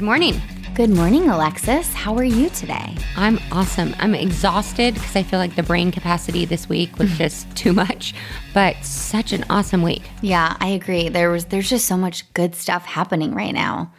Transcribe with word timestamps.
Good 0.00 0.06
morning. 0.06 0.40
Good 0.74 0.90
morning, 0.90 1.28
Alexis. 1.28 1.92
How 1.92 2.16
are 2.16 2.24
you 2.24 2.48
today? 2.48 2.96
I'm 3.16 3.38
awesome. 3.52 3.94
I'm 3.98 4.14
exhausted 4.14 4.94
because 4.94 5.14
I 5.14 5.22
feel 5.22 5.38
like 5.38 5.54
the 5.54 5.62
brain 5.62 5.92
capacity 5.92 6.46
this 6.46 6.70
week 6.70 6.98
was 6.98 7.10
just 7.18 7.54
too 7.54 7.74
much, 7.74 8.14
but 8.54 8.82
such 8.82 9.34
an 9.34 9.44
awesome 9.50 9.82
week. 9.82 10.02
Yeah, 10.22 10.56
I 10.58 10.68
agree. 10.68 11.10
There 11.10 11.30
was 11.30 11.44
there's 11.44 11.68
just 11.68 11.84
so 11.84 11.98
much 11.98 12.32
good 12.32 12.54
stuff 12.54 12.86
happening 12.86 13.34
right 13.34 13.52
now. 13.52 13.92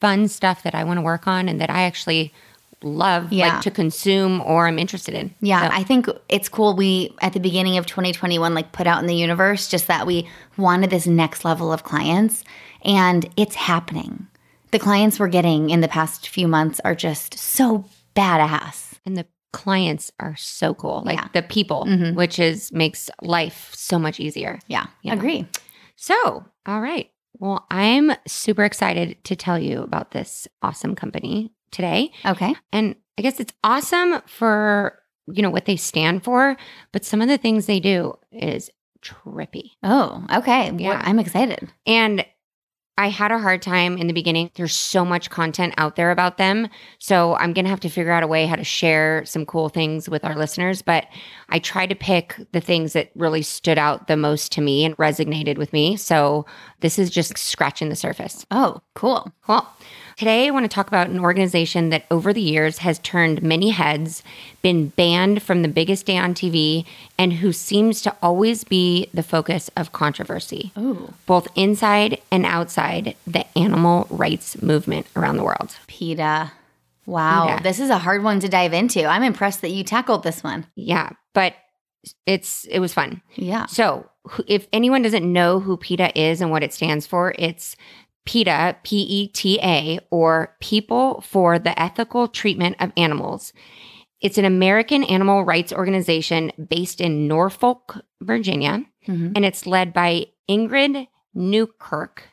Fun 0.00 0.28
stuff 0.28 0.62
that 0.64 0.74
I 0.74 0.84
want 0.84 0.98
to 0.98 1.02
work 1.02 1.26
on 1.26 1.48
and 1.48 1.58
that 1.62 1.70
I 1.70 1.84
actually 1.84 2.34
love 2.82 3.32
Yeah. 3.32 3.54
like 3.54 3.62
to 3.62 3.70
consume 3.70 4.40
or 4.42 4.66
I'm 4.66 4.78
interested 4.78 5.14
in. 5.14 5.34
Yeah, 5.40 5.68
So, 5.68 5.74
I 5.76 5.82
think 5.82 6.06
it's 6.28 6.48
cool. 6.48 6.76
We 6.76 7.14
at 7.22 7.32
the 7.32 7.40
beginning 7.40 7.78
of 7.78 7.86
2021 7.86 8.54
like 8.54 8.72
put 8.72 8.86
out 8.86 9.00
in 9.00 9.06
the 9.06 9.14
universe 9.14 9.68
just 9.68 9.86
that 9.86 10.06
we 10.06 10.28
wanted 10.56 10.90
this 10.90 11.06
next 11.06 11.44
level 11.44 11.72
of 11.72 11.84
clients 11.84 12.44
and 12.84 13.28
it's 13.36 13.54
happening. 13.54 14.26
The 14.72 14.78
clients 14.78 15.18
we're 15.18 15.28
getting 15.28 15.70
in 15.70 15.80
the 15.80 15.88
past 15.88 16.28
few 16.28 16.46
months 16.48 16.80
are 16.84 16.94
just 16.94 17.38
so 17.38 17.84
badass. 18.14 18.84
and 19.06 19.16
the 19.16 19.26
clients 19.52 20.10
are 20.18 20.34
so 20.36 20.74
cool. 20.74 21.02
Like 21.06 21.18
Yeah. 21.18 21.28
the 21.32 21.42
people, 21.42 21.84
Mhm. 21.88 22.14
which 22.14 22.38
is 22.40 22.72
makes 22.72 23.08
life 23.22 23.70
so 23.72 23.98
much 23.98 24.18
easier. 24.20 24.58
Yeah, 24.66 24.86
Yeah. 25.02 25.12
agree. 25.14 25.46
So, 25.94 26.44
all 26.66 26.80
right. 26.80 27.08
Well, 27.38 27.64
I'm 27.70 28.12
super 28.26 28.64
excited 28.64 29.22
to 29.24 29.36
tell 29.36 29.58
you 29.58 29.82
about 29.82 30.10
this 30.10 30.48
awesome 30.62 30.94
company 30.96 31.52
today. 31.70 32.12
Okay. 32.24 32.54
And 32.72 32.96
I 33.18 33.22
guess 33.22 33.40
it's 33.40 33.52
awesome 33.64 34.20
for, 34.26 34.98
you 35.26 35.42
know, 35.42 35.50
what 35.50 35.64
they 35.64 35.76
stand 35.76 36.24
for, 36.24 36.56
but 36.92 37.04
some 37.04 37.22
of 37.22 37.28
the 37.28 37.38
things 37.38 37.66
they 37.66 37.80
do 37.80 38.14
is 38.30 38.70
trippy. 39.02 39.72
Oh, 39.82 40.24
okay. 40.34 40.72
Yeah. 40.76 40.90
Well, 40.90 41.00
I'm 41.02 41.18
excited. 41.18 41.72
And 41.86 42.24
I 42.98 43.10
had 43.10 43.30
a 43.30 43.38
hard 43.38 43.60
time 43.60 43.98
in 43.98 44.06
the 44.06 44.14
beginning. 44.14 44.50
There's 44.54 44.74
so 44.74 45.04
much 45.04 45.28
content 45.28 45.74
out 45.76 45.96
there 45.96 46.10
about 46.10 46.38
them. 46.38 46.68
So 46.98 47.34
I'm 47.36 47.52
going 47.52 47.66
to 47.66 47.70
have 47.70 47.80
to 47.80 47.90
figure 47.90 48.10
out 48.10 48.22
a 48.22 48.26
way 48.26 48.46
how 48.46 48.56
to 48.56 48.64
share 48.64 49.22
some 49.26 49.44
cool 49.44 49.68
things 49.68 50.08
with 50.08 50.24
our 50.24 50.34
listeners. 50.34 50.80
But 50.80 51.06
I 51.50 51.58
tried 51.58 51.90
to 51.90 51.94
pick 51.94 52.40
the 52.52 52.60
things 52.60 52.94
that 52.94 53.10
really 53.14 53.42
stood 53.42 53.76
out 53.76 54.06
the 54.06 54.16
most 54.16 54.50
to 54.52 54.62
me 54.62 54.82
and 54.82 54.96
resonated 54.96 55.58
with 55.58 55.74
me. 55.74 55.98
So 55.98 56.46
this 56.80 56.98
is 56.98 57.10
just 57.10 57.36
scratching 57.36 57.90
the 57.90 57.96
surface. 57.96 58.46
Oh, 58.50 58.80
cool. 58.94 59.30
Well, 59.46 59.70
today 60.16 60.46
I 60.46 60.50
want 60.50 60.64
to 60.64 60.74
talk 60.74 60.88
about 60.88 61.08
an 61.08 61.20
organization 61.20 61.90
that 61.90 62.04
over 62.10 62.32
the 62.32 62.40
years 62.40 62.78
has 62.78 62.98
turned 63.00 63.42
many 63.42 63.70
heads, 63.70 64.22
been 64.62 64.88
banned 64.88 65.42
from 65.42 65.62
the 65.62 65.68
biggest 65.68 66.06
day 66.06 66.16
on 66.16 66.34
TV, 66.34 66.84
and 67.18 67.34
who 67.34 67.52
seems 67.52 68.00
to 68.02 68.16
always 68.22 68.64
be 68.64 69.08
the 69.12 69.22
focus 69.22 69.70
of 69.76 69.92
controversy, 69.92 70.72
Ooh, 70.78 71.12
both 71.26 71.46
inside 71.54 72.20
and 72.30 72.46
outside 72.46 73.14
the 73.26 73.46
animal 73.56 74.06
rights 74.10 74.60
movement 74.62 75.06
around 75.14 75.36
the 75.36 75.44
world. 75.44 75.76
PETA. 75.86 76.52
Wow, 77.04 77.48
PETA. 77.48 77.62
this 77.62 77.78
is 77.78 77.90
a 77.90 77.98
hard 77.98 78.24
one 78.24 78.40
to 78.40 78.48
dive 78.48 78.72
into. 78.72 79.04
I'm 79.04 79.22
impressed 79.22 79.60
that 79.60 79.70
you 79.70 79.84
tackled 79.84 80.24
this 80.24 80.42
one. 80.42 80.66
Yeah, 80.74 81.10
but 81.34 81.54
it's 82.24 82.64
it 82.64 82.80
was 82.80 82.94
fun. 82.94 83.20
Yeah. 83.34 83.66
So, 83.66 84.08
if 84.46 84.66
anyone 84.72 85.02
doesn't 85.02 85.30
know 85.30 85.60
who 85.60 85.76
PETA 85.76 86.18
is 86.20 86.40
and 86.40 86.50
what 86.50 86.62
it 86.62 86.72
stands 86.72 87.06
for, 87.06 87.34
it's 87.38 87.76
PETA, 88.26 88.76
P 88.82 88.96
E 88.98 89.28
T 89.28 89.58
A, 89.62 89.98
or 90.10 90.54
People 90.60 91.22
for 91.22 91.58
the 91.58 91.78
Ethical 91.80 92.28
Treatment 92.28 92.76
of 92.80 92.92
Animals. 92.96 93.52
It's 94.20 94.38
an 94.38 94.44
American 94.44 95.04
animal 95.04 95.44
rights 95.44 95.72
organization 95.72 96.52
based 96.68 97.00
in 97.00 97.26
Norfolk, 97.28 97.98
Virginia, 98.20 98.84
Mhm. 99.08 99.32
and 99.36 99.44
it's 99.44 99.66
led 99.66 99.92
by 99.92 100.26
Ingrid 100.48 101.06
Newkirk. 101.34 102.24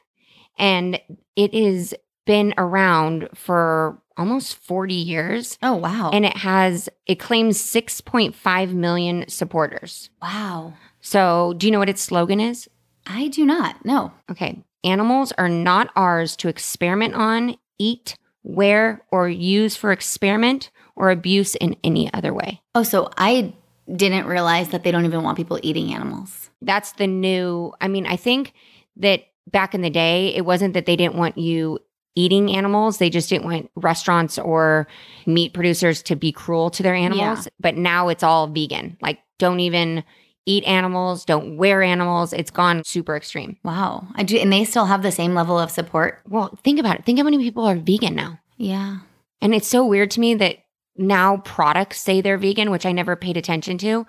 And 0.57 0.99
it 1.35 1.53
has 1.53 1.93
been 2.25 2.53
around 2.57 3.27
for 3.33 4.01
almost 4.15 4.55
40 4.55 4.93
years. 4.93 5.57
Oh, 5.63 5.73
wow. 5.75 6.11
And 6.13 6.25
it 6.25 6.37
has, 6.37 6.87
it 7.05 7.19
claims 7.19 7.59
6.5 7.59 8.73
million 8.73 9.25
supporters. 9.27 10.09
wow. 10.21 10.73
So, 11.01 11.53
do 11.57 11.67
you 11.67 11.71
know 11.71 11.79
what 11.79 11.89
its 11.89 12.01
slogan 12.01 12.39
is? 12.39 12.69
I 13.05 13.27
do 13.27 13.45
not. 13.45 13.83
No. 13.83 14.13
Okay. 14.31 14.63
Animals 14.83 15.31
are 15.37 15.49
not 15.49 15.89
ours 15.95 16.35
to 16.37 16.49
experiment 16.49 17.13
on, 17.15 17.55
eat, 17.77 18.17
wear, 18.43 19.01
or 19.11 19.29
use 19.29 19.75
for 19.75 19.91
experiment 19.91 20.69
or 20.95 21.09
abuse 21.09 21.55
in 21.55 21.75
any 21.83 22.13
other 22.13 22.33
way. 22.33 22.61
Oh, 22.75 22.83
so 22.83 23.09
I 23.17 23.53
didn't 23.93 24.25
realize 24.25 24.69
that 24.69 24.83
they 24.83 24.91
don't 24.91 25.05
even 25.05 25.23
want 25.23 25.37
people 25.37 25.59
eating 25.61 25.93
animals. 25.93 26.49
That's 26.61 26.93
the 26.93 27.07
new, 27.07 27.73
I 27.81 27.87
mean, 27.87 28.05
I 28.05 28.15
think 28.15 28.53
that 28.97 29.25
back 29.49 29.73
in 29.73 29.81
the 29.81 29.89
day, 29.89 30.33
it 30.35 30.45
wasn't 30.45 30.73
that 30.73 30.85
they 30.85 30.95
didn't 30.95 31.15
want 31.15 31.37
you 31.37 31.79
eating 32.15 32.55
animals. 32.55 32.97
They 32.97 33.09
just 33.09 33.29
didn't 33.29 33.45
want 33.45 33.71
restaurants 33.75 34.37
or 34.37 34.87
meat 35.25 35.53
producers 35.53 36.03
to 36.03 36.15
be 36.15 36.31
cruel 36.31 36.69
to 36.71 36.83
their 36.83 36.93
animals. 36.93 37.47
But 37.59 37.75
now 37.75 38.09
it's 38.09 38.23
all 38.23 38.47
vegan. 38.47 38.97
Like, 39.01 39.19
don't 39.39 39.59
even 39.59 40.03
eat 40.45 40.63
animals, 40.65 41.25
don't 41.25 41.57
wear 41.57 41.81
animals. 41.81 42.33
It's 42.33 42.51
gone 42.51 42.83
super 42.83 43.15
extreme. 43.15 43.57
Wow. 43.63 44.07
I 44.15 44.23
do 44.23 44.37
and 44.37 44.51
they 44.51 44.65
still 44.65 44.85
have 44.85 45.03
the 45.03 45.11
same 45.11 45.33
level 45.33 45.57
of 45.59 45.71
support. 45.71 46.21
Well, 46.27 46.57
think 46.63 46.79
about 46.79 46.99
it. 46.99 47.05
Think 47.05 47.19
how 47.19 47.23
many 47.23 47.37
people 47.37 47.63
are 47.65 47.75
vegan 47.75 48.15
now. 48.15 48.39
Yeah. 48.57 48.99
And 49.41 49.53
it's 49.53 49.67
so 49.67 49.85
weird 49.85 50.11
to 50.11 50.19
me 50.19 50.35
that 50.35 50.57
now 50.95 51.37
products 51.37 51.99
say 51.99 52.21
they're 52.21 52.37
vegan, 52.37 52.71
which 52.71 52.85
I 52.85 52.91
never 52.91 53.15
paid 53.15 53.37
attention 53.37 53.77
to. 53.79 54.05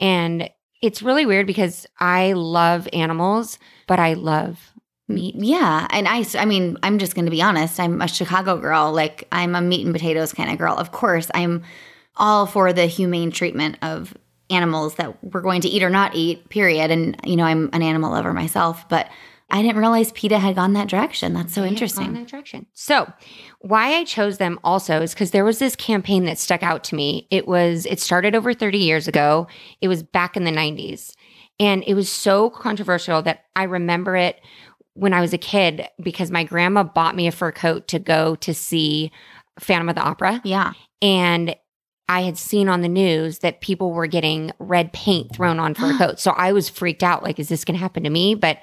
And 0.00 0.50
it's 0.80 1.02
really 1.02 1.26
weird 1.26 1.46
because 1.46 1.86
I 2.00 2.32
love 2.32 2.88
animals, 2.92 3.58
but 3.86 3.98
I 3.98 4.14
love 4.14 4.72
meat. 5.08 5.34
Yeah, 5.36 5.86
and 5.90 6.08
I 6.08 6.24
I 6.36 6.44
mean, 6.44 6.76
I'm 6.82 6.98
just 6.98 7.14
going 7.14 7.26
to 7.26 7.30
be 7.30 7.42
honest. 7.42 7.78
I'm 7.78 8.00
a 8.00 8.08
Chicago 8.08 8.56
girl. 8.56 8.92
Like 8.92 9.28
I'm 9.30 9.54
a 9.54 9.60
meat 9.60 9.84
and 9.84 9.94
potatoes 9.94 10.32
kind 10.32 10.50
of 10.50 10.58
girl. 10.58 10.76
Of 10.76 10.92
course, 10.92 11.30
I'm 11.34 11.62
all 12.16 12.46
for 12.46 12.72
the 12.72 12.86
humane 12.86 13.30
treatment 13.30 13.78
of 13.82 14.14
animals 14.52 14.96
that 14.96 15.22
we're 15.24 15.40
going 15.40 15.60
to 15.62 15.68
eat 15.68 15.82
or 15.82 15.90
not 15.90 16.14
eat, 16.14 16.48
period. 16.48 16.90
And 16.90 17.16
you 17.24 17.36
know, 17.36 17.44
I'm 17.44 17.70
an 17.72 17.82
animal 17.82 18.10
lover 18.12 18.32
myself, 18.32 18.88
but 18.88 19.08
I 19.50 19.60
didn't 19.60 19.76
realize 19.76 20.12
PETA 20.12 20.38
had 20.38 20.54
gone 20.56 20.72
that 20.74 20.88
direction. 20.88 21.34
That's 21.34 21.52
so 21.52 21.60
They 21.62 21.68
interesting. 21.68 22.14
that 22.14 22.26
direction. 22.28 22.66
So, 22.72 23.12
why 23.60 23.94
I 23.94 24.04
chose 24.04 24.38
them 24.38 24.58
also 24.64 25.02
is 25.02 25.12
because 25.12 25.30
there 25.30 25.44
was 25.44 25.58
this 25.58 25.76
campaign 25.76 26.24
that 26.24 26.38
stuck 26.38 26.62
out 26.62 26.84
to 26.84 26.94
me. 26.94 27.28
It 27.30 27.46
was 27.46 27.84
it 27.86 28.00
started 28.00 28.34
over 28.34 28.54
30 28.54 28.78
years 28.78 29.06
ago. 29.08 29.46
It 29.80 29.88
was 29.88 30.02
back 30.02 30.36
in 30.36 30.44
the 30.44 30.50
90s. 30.52 31.14
And 31.60 31.84
it 31.86 31.94
was 31.94 32.10
so 32.10 32.48
controversial 32.48 33.20
that 33.22 33.44
I 33.54 33.64
remember 33.64 34.16
it 34.16 34.40
when 34.94 35.12
I 35.12 35.20
was 35.20 35.32
a 35.32 35.38
kid 35.38 35.86
because 36.02 36.30
my 36.30 36.44
grandma 36.44 36.82
bought 36.82 37.14
me 37.14 37.26
a 37.26 37.32
fur 37.32 37.52
coat 37.52 37.88
to 37.88 37.98
go 37.98 38.34
to 38.36 38.54
see 38.54 39.12
Phantom 39.60 39.88
of 39.90 39.94
the 39.94 40.02
Opera. 40.02 40.40
Yeah. 40.44 40.72
And 41.02 41.54
I 42.08 42.22
had 42.22 42.36
seen 42.36 42.68
on 42.68 42.82
the 42.82 42.88
news 42.88 43.38
that 43.40 43.60
people 43.60 43.92
were 43.92 44.06
getting 44.06 44.52
red 44.58 44.92
paint 44.92 45.34
thrown 45.34 45.58
on 45.58 45.74
fur 45.74 45.94
coats. 45.98 46.22
So 46.22 46.32
I 46.32 46.52
was 46.52 46.68
freaked 46.68 47.02
out 47.02 47.22
like, 47.22 47.38
is 47.38 47.48
this 47.48 47.64
going 47.64 47.74
to 47.76 47.80
happen 47.82 48.02
to 48.04 48.10
me? 48.10 48.34
But 48.34 48.58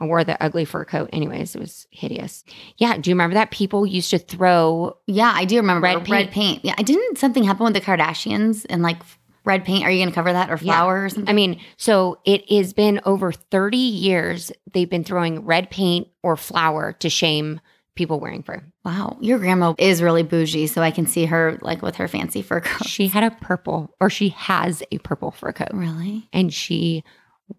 I 0.00 0.06
wore 0.06 0.24
the 0.24 0.42
ugly 0.42 0.64
fur 0.64 0.84
coat 0.84 1.10
anyways. 1.12 1.54
It 1.54 1.58
was 1.60 1.86
hideous. 1.90 2.44
Yeah. 2.78 2.96
Do 2.96 3.10
you 3.10 3.14
remember 3.14 3.34
that? 3.34 3.50
People 3.50 3.84
used 3.86 4.10
to 4.10 4.18
throw, 4.18 4.96
Yeah, 5.06 5.32
I 5.34 5.44
do 5.44 5.56
remember 5.56 5.82
Red 5.84 6.08
red 6.08 6.30
paint. 6.30 6.32
paint. 6.32 6.64
Yeah, 6.64 6.74
didn't 6.76 7.18
something 7.18 7.44
happen 7.44 7.64
with 7.64 7.74
the 7.74 7.80
Kardashians 7.82 8.64
and 8.70 8.82
like 8.82 8.98
red 9.44 9.64
paint? 9.64 9.84
Are 9.84 9.90
you 9.90 9.98
going 9.98 10.08
to 10.10 10.14
cover 10.14 10.32
that 10.32 10.50
or 10.50 10.58
Yeah. 10.62 10.84
or 10.86 11.08
something? 11.08 11.28
I 11.28 11.32
mean, 11.34 11.60
so 11.76 12.18
it 12.24 12.50
has 12.50 12.72
been 12.72 13.00
over 13.04 13.30
30 13.32 13.76
years 13.76 14.52
they've 14.72 14.88
been 14.88 15.04
throwing 15.04 15.44
red 15.44 15.70
paint 15.70 16.08
or 16.22 16.36
flour 16.36 16.92
to 16.94 17.10
shame 17.10 17.60
people 18.00 18.18
wearing 18.18 18.42
fur. 18.42 18.62
wow, 18.82 19.18
your 19.20 19.38
grandma 19.38 19.74
is 19.76 20.00
really 20.02 20.22
bougie, 20.22 20.66
so 20.66 20.80
I 20.80 20.90
can 20.90 21.06
see 21.06 21.26
her 21.26 21.58
like 21.60 21.82
with 21.82 21.96
her 21.96 22.08
fancy 22.08 22.40
fur 22.40 22.60
coat. 22.62 22.88
She 22.88 23.08
had 23.08 23.22
a 23.22 23.30
purple, 23.30 23.94
or 24.00 24.08
she 24.08 24.30
has 24.30 24.82
a 24.90 24.96
purple 24.98 25.30
fur 25.32 25.52
coat. 25.52 25.68
Really? 25.74 26.26
and 26.32 26.50
she 26.52 27.04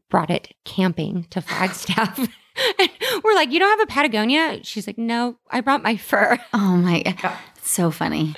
brought 0.09 0.31
it 0.31 0.53
camping 0.65 1.25
to 1.29 1.41
Flagstaff. 1.41 2.17
and 2.17 2.89
we're 3.23 3.35
like, 3.35 3.51
You 3.51 3.59
don't 3.59 3.77
have 3.77 3.87
a 3.87 3.91
Patagonia? 3.91 4.63
She's 4.63 4.87
like, 4.87 4.97
No, 4.97 5.37
I 5.51 5.61
brought 5.61 5.83
my 5.83 5.95
fur. 5.95 6.39
Oh 6.53 6.75
my 6.75 7.03
god, 7.03 7.37
it's 7.57 7.69
so 7.69 7.91
funny. 7.91 8.35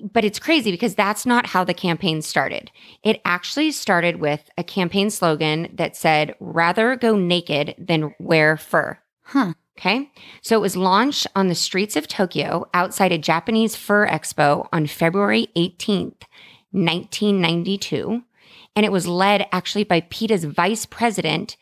But 0.00 0.24
it's 0.24 0.40
crazy 0.40 0.72
because 0.72 0.96
that's 0.96 1.24
not 1.24 1.46
how 1.46 1.62
the 1.62 1.72
campaign 1.72 2.20
started. 2.20 2.72
It 3.04 3.20
actually 3.24 3.70
started 3.70 4.16
with 4.16 4.50
a 4.58 4.64
campaign 4.64 5.08
slogan 5.08 5.68
that 5.74 5.96
said, 5.96 6.34
rather 6.40 6.96
go 6.96 7.16
naked 7.16 7.76
than 7.78 8.12
wear 8.18 8.56
fur. 8.56 8.98
Huh. 9.22 9.54
Okay. 9.78 10.10
So 10.40 10.56
it 10.56 10.60
was 10.60 10.76
launched 10.76 11.26
on 11.34 11.48
the 11.48 11.54
streets 11.54 11.96
of 11.96 12.06
Tokyo 12.06 12.68
outside 12.72 13.12
a 13.12 13.18
Japanese 13.18 13.74
fur 13.74 14.06
expo 14.06 14.68
on 14.72 14.86
February 14.86 15.48
18th, 15.56 16.22
1992. 16.70 18.22
And 18.76 18.86
it 18.86 18.92
was 18.92 19.06
led 19.06 19.46
actually 19.52 19.84
by 19.84 20.00
PETA's 20.00 20.44
vice 20.44 20.86
president, 20.86 21.56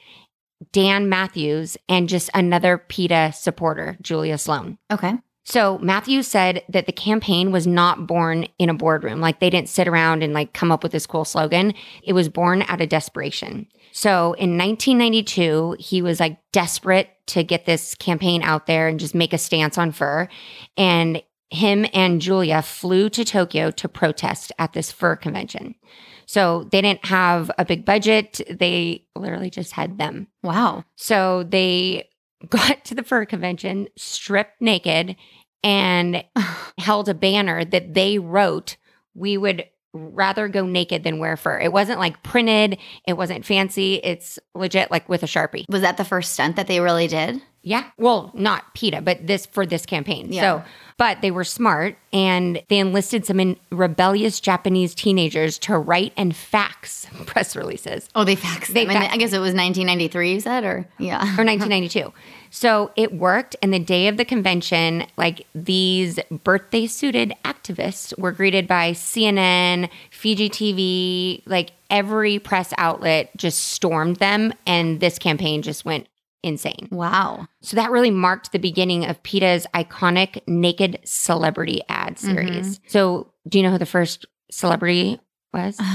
Dan 0.73 1.09
Mathews, 1.09 1.77
and 1.89 2.09
just 2.09 2.31
another 2.35 2.79
PETA 2.79 3.33
supporter, 3.35 3.97
Julia 4.03 4.39
Sloan. 4.39 4.79
Okay. 4.91 5.15
So 5.45 5.79
Mathews 5.79 6.29
said 6.29 6.63
that 6.69 6.87
the 6.87 6.93
campaign 6.93 7.51
was 7.51 7.67
not 7.67 8.07
born 8.07 8.47
in 8.59 8.71
a 8.71 8.75
boardroom. 8.75 9.21
Like 9.21 9.41
they 9.41 9.51
didn't 9.51 9.69
sit 9.69 9.89
around 9.89 10.23
and 10.23 10.33
like 10.33 10.53
come 10.53 10.71
up 10.71 10.83
with 10.83 10.93
this 10.93 11.07
cool 11.07 11.25
slogan. 11.25 11.75
It 12.05 12.13
was 12.13 12.29
born 12.29 12.63
out 12.69 12.81
of 12.81 12.89
desperation. 12.89 13.67
So 13.93 14.33
in 14.35 14.57
1992, 14.57 15.77
he 15.79 16.03
was 16.03 16.19
like 16.19 16.39
desperate 16.51 17.11
to 17.27 17.45
get 17.45 17.67
this 17.67 17.95
campaign 17.95 18.43
out 18.43 18.67
there 18.67 18.89
and 18.89 18.99
just 18.99 19.15
make 19.15 19.33
a 19.33 19.39
stance 19.39 19.79
on 19.79 19.93
fur. 19.93 20.29
And 20.77 21.23
him 21.51 21.87
and 21.93 22.21
Julia 22.21 22.63
flew 22.63 23.11
to 23.11 23.25
Tokyo 23.25 23.71
to 23.73 23.89
protest 23.89 24.53
at 24.59 24.73
this 24.73 24.91
fur 24.91 25.17
convention. 25.17 25.75
So 26.27 26.65
they 26.73 26.81
didn't 26.81 27.05
have 27.05 27.51
a 27.59 27.65
big 27.65 27.85
budget. 27.85 28.41
They 28.49 29.05
literally 29.15 29.51
just 29.51 29.73
had 29.73 29.99
them. 29.99 30.29
Wow. 30.43 30.85
So 30.97 31.43
they 31.43 32.09
got 32.49 32.85
to 32.87 32.95
the 32.95 33.03
fur 33.03 33.27
convention 33.27 33.89
stripped 33.97 34.61
naked 34.61 35.17
and 35.63 36.25
held 36.79 37.09
a 37.09 37.15
banner 37.15 37.65
that 37.65 37.95
they 37.95 38.19
wrote, 38.19 38.77
We 39.15 39.37
would 39.37 39.65
rather 39.93 40.49
go 40.49 40.67
naked 40.67 41.05
than 41.05 41.19
wear 41.19 41.37
fur. 41.37 41.61
It 41.61 41.73
wasn't 41.73 41.99
like 41.99 42.23
printed, 42.23 42.79
it 43.07 43.15
wasn't 43.15 43.45
fancy. 43.45 43.97
It's 43.97 44.39
legit 44.55 44.91
like 44.91 45.09
with 45.09 45.23
a 45.23 45.27
Sharpie. 45.27 45.65
Was 45.69 45.83
that 45.83 45.97
the 45.97 46.05
first 46.05 46.33
stunt 46.33 46.57
that 46.57 46.67
they 46.67 46.81
really 46.81 47.09
did? 47.09 47.43
Yeah. 47.63 47.85
Well, 47.97 48.31
not 48.35 48.75
PETA, 48.75 49.03
but 49.03 49.27
this 49.27 49.47
for 49.47 49.65
this 49.65 49.87
campaign. 49.87 50.33
Yeah. 50.33 50.41
So, 50.41 50.65
but 50.99 51.23
they 51.23 51.31
were 51.31 51.45
smart 51.45 51.97
and 52.13 52.63
they 52.69 52.79
enlisted 52.79 53.25
some 53.25 53.41
in 53.41 53.57
rebellious 53.71 54.41
Japanese 54.41 54.95
teenagers 54.95 55.59
to 55.61 55.79
write 55.79 56.13
and 56.17 56.35
fax 56.35 57.07
press 57.27 57.55
releases. 57.55 58.09
Oh, 58.15 58.25
they 58.25 58.37
faxed 58.37 58.69
They 58.69 58.85
them. 58.85 58.97
I 58.97 59.17
guess 59.17 59.33
it 59.33 59.39
was 59.39 59.55
1993, 59.55 60.33
you 60.33 60.41
said? 60.41 60.65
Or, 60.65 60.87
yeah. 60.99 61.19
or 61.19 61.45
1992. 61.45 62.13
So 62.55 62.91
it 62.97 63.15
worked. 63.15 63.57
And 63.63 63.73
the 63.73 63.79
day 63.79 64.09
of 64.09 64.19
the 64.19 64.27
convention, 64.27 65.07
like 65.17 65.47
these 65.55 66.21
birthday 66.45 66.87
suited 66.87 67.33
activists 67.47 68.17
were 68.19 68.31
greeted 68.31 68.69
by 68.69 68.93
CNN, 68.93 69.89
Fuji 70.11 70.51
TV, 70.51 71.43
like 71.47 71.71
every 71.89 72.39
press 72.39 72.75
outlet 72.77 73.35
just 73.39 73.59
stormed 73.59 74.17
them. 74.17 74.53
And 74.67 75.01
this 75.01 75.19
campaign 75.19 75.63
just 75.63 75.87
went 75.87 76.09
insane. 76.43 76.89
Wow. 76.91 77.47
So 77.61 77.77
that 77.77 77.91
really 77.91 78.11
marked 78.11 78.53
the 78.53 78.59
beginning 78.59 79.05
of 79.05 79.23
PETA's 79.23 79.67
iconic 79.75 80.43
naked 80.47 81.01
celebrity 81.05 81.83
ad 81.89 82.17
mm-hmm. 82.17 82.27
series. 82.27 82.81
So 82.87 83.33
do 83.49 83.59
you 83.59 83.65
know 83.65 83.71
who 83.71 83.79
the 83.79 83.87
first 83.87 84.27
celebrity 84.51 85.21
was? 85.53 85.79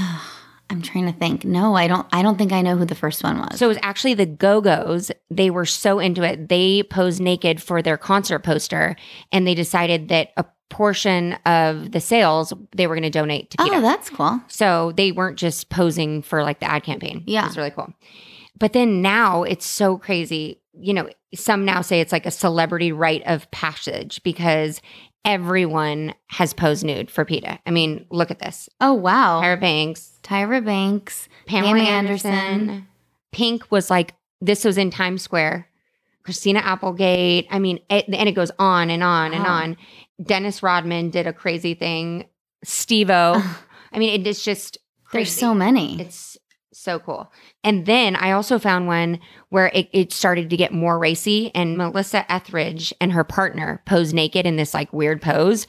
I'm 0.70 0.82
trying 0.82 1.06
to 1.06 1.18
think. 1.18 1.44
No, 1.44 1.74
I 1.74 1.86
don't 1.88 2.06
I 2.12 2.20
don't 2.22 2.36
think 2.36 2.52
I 2.52 2.60
know 2.60 2.76
who 2.76 2.84
the 2.84 2.94
first 2.94 3.24
one 3.24 3.38
was. 3.38 3.58
So 3.58 3.66
it 3.66 3.68
was 3.68 3.78
actually 3.82 4.14
the 4.14 4.26
Go 4.26 4.60
Go's. 4.60 5.10
They 5.30 5.50
were 5.50 5.64
so 5.64 5.98
into 5.98 6.22
it. 6.22 6.48
They 6.48 6.82
posed 6.82 7.20
naked 7.20 7.62
for 7.62 7.80
their 7.80 7.96
concert 7.96 8.40
poster 8.40 8.96
and 9.32 9.46
they 9.46 9.54
decided 9.54 10.08
that 10.08 10.32
a 10.36 10.44
portion 10.68 11.32
of 11.46 11.92
the 11.92 12.00
sales 12.00 12.52
they 12.76 12.86
were 12.86 12.94
going 12.94 13.02
to 13.02 13.10
donate 13.10 13.50
to 13.50 13.56
oh, 13.60 13.64
PETA. 13.64 13.76
oh, 13.76 13.80
that's 13.80 14.10
cool. 14.10 14.40
so 14.48 14.92
they 14.92 15.12
weren't 15.12 15.38
just 15.38 15.70
posing 15.70 16.20
for 16.20 16.42
like 16.42 16.60
the 16.60 16.70
ad 16.70 16.82
campaign. 16.82 17.22
Yeah. 17.26 17.46
It's 17.46 17.56
really 17.56 17.70
cool. 17.70 17.92
But 18.58 18.72
then 18.72 19.02
now 19.02 19.42
it's 19.42 19.66
so 19.66 19.98
crazy. 19.98 20.60
You 20.80 20.94
know, 20.94 21.08
some 21.34 21.64
now 21.64 21.80
say 21.80 22.00
it's 22.00 22.12
like 22.12 22.26
a 22.26 22.30
celebrity 22.30 22.92
rite 22.92 23.22
of 23.26 23.50
passage 23.50 24.22
because 24.22 24.80
everyone 25.24 26.14
has 26.28 26.54
posed 26.54 26.84
nude 26.84 27.10
for 27.10 27.24
PETA. 27.24 27.58
I 27.66 27.70
mean, 27.70 28.06
look 28.10 28.30
at 28.30 28.38
this. 28.38 28.68
Oh, 28.80 28.94
wow. 28.94 29.42
Tyra 29.42 29.60
Banks, 29.60 30.18
Tyra 30.22 30.64
Banks, 30.64 31.28
Pamela, 31.46 31.80
Anderson. 31.80 32.32
Anderson. 32.32 32.88
Pink 33.32 33.70
was 33.70 33.90
like, 33.90 34.14
this 34.40 34.64
was 34.64 34.78
in 34.78 34.90
Times 34.90 35.22
Square. 35.22 35.68
Christina 36.22 36.60
Applegate. 36.60 37.46
I 37.50 37.58
mean, 37.58 37.80
it, 37.88 38.06
and 38.08 38.28
it 38.28 38.32
goes 38.32 38.50
on 38.58 38.90
and 38.90 39.02
on 39.02 39.32
and 39.32 39.46
oh. 39.46 39.50
on. 39.50 39.76
Dennis 40.22 40.62
Rodman 40.62 41.10
did 41.10 41.26
a 41.26 41.32
crazy 41.32 41.74
thing. 41.74 42.26
Steve-O. 42.64 43.56
I 43.92 43.98
mean, 43.98 44.20
it 44.20 44.26
is 44.26 44.42
just 44.42 44.78
crazy. 45.04 45.24
There's 45.24 45.38
so 45.38 45.54
many. 45.54 46.00
It's 46.00 46.36
so 46.78 46.98
cool. 46.98 47.32
And 47.64 47.86
then 47.86 48.16
I 48.16 48.32
also 48.32 48.58
found 48.58 48.86
one 48.86 49.20
where 49.48 49.68
it, 49.74 49.88
it 49.92 50.12
started 50.12 50.50
to 50.50 50.56
get 50.56 50.72
more 50.72 50.98
racy, 50.98 51.50
and 51.54 51.76
Melissa 51.76 52.30
Etheridge 52.30 52.92
and 53.00 53.12
her 53.12 53.24
partner 53.24 53.82
posed 53.86 54.14
naked 54.14 54.46
in 54.46 54.56
this 54.56 54.74
like 54.74 54.92
weird 54.92 55.20
pose. 55.20 55.66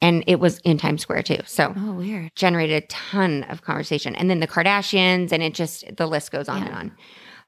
And 0.00 0.22
it 0.26 0.38
was 0.38 0.58
in 0.60 0.76
Times 0.76 1.00
Square 1.02 1.22
too. 1.22 1.38
So 1.46 1.72
oh, 1.76 1.92
weird. 1.92 2.30
generated 2.36 2.82
a 2.82 2.86
ton 2.88 3.44
of 3.44 3.62
conversation. 3.62 4.14
And 4.16 4.28
then 4.28 4.40
the 4.40 4.46
Kardashians, 4.46 5.32
and 5.32 5.42
it 5.42 5.54
just, 5.54 5.96
the 5.96 6.06
list 6.06 6.30
goes 6.30 6.48
on 6.48 6.58
Yeah. 6.62 6.66
and 6.66 6.74
on. 6.74 6.96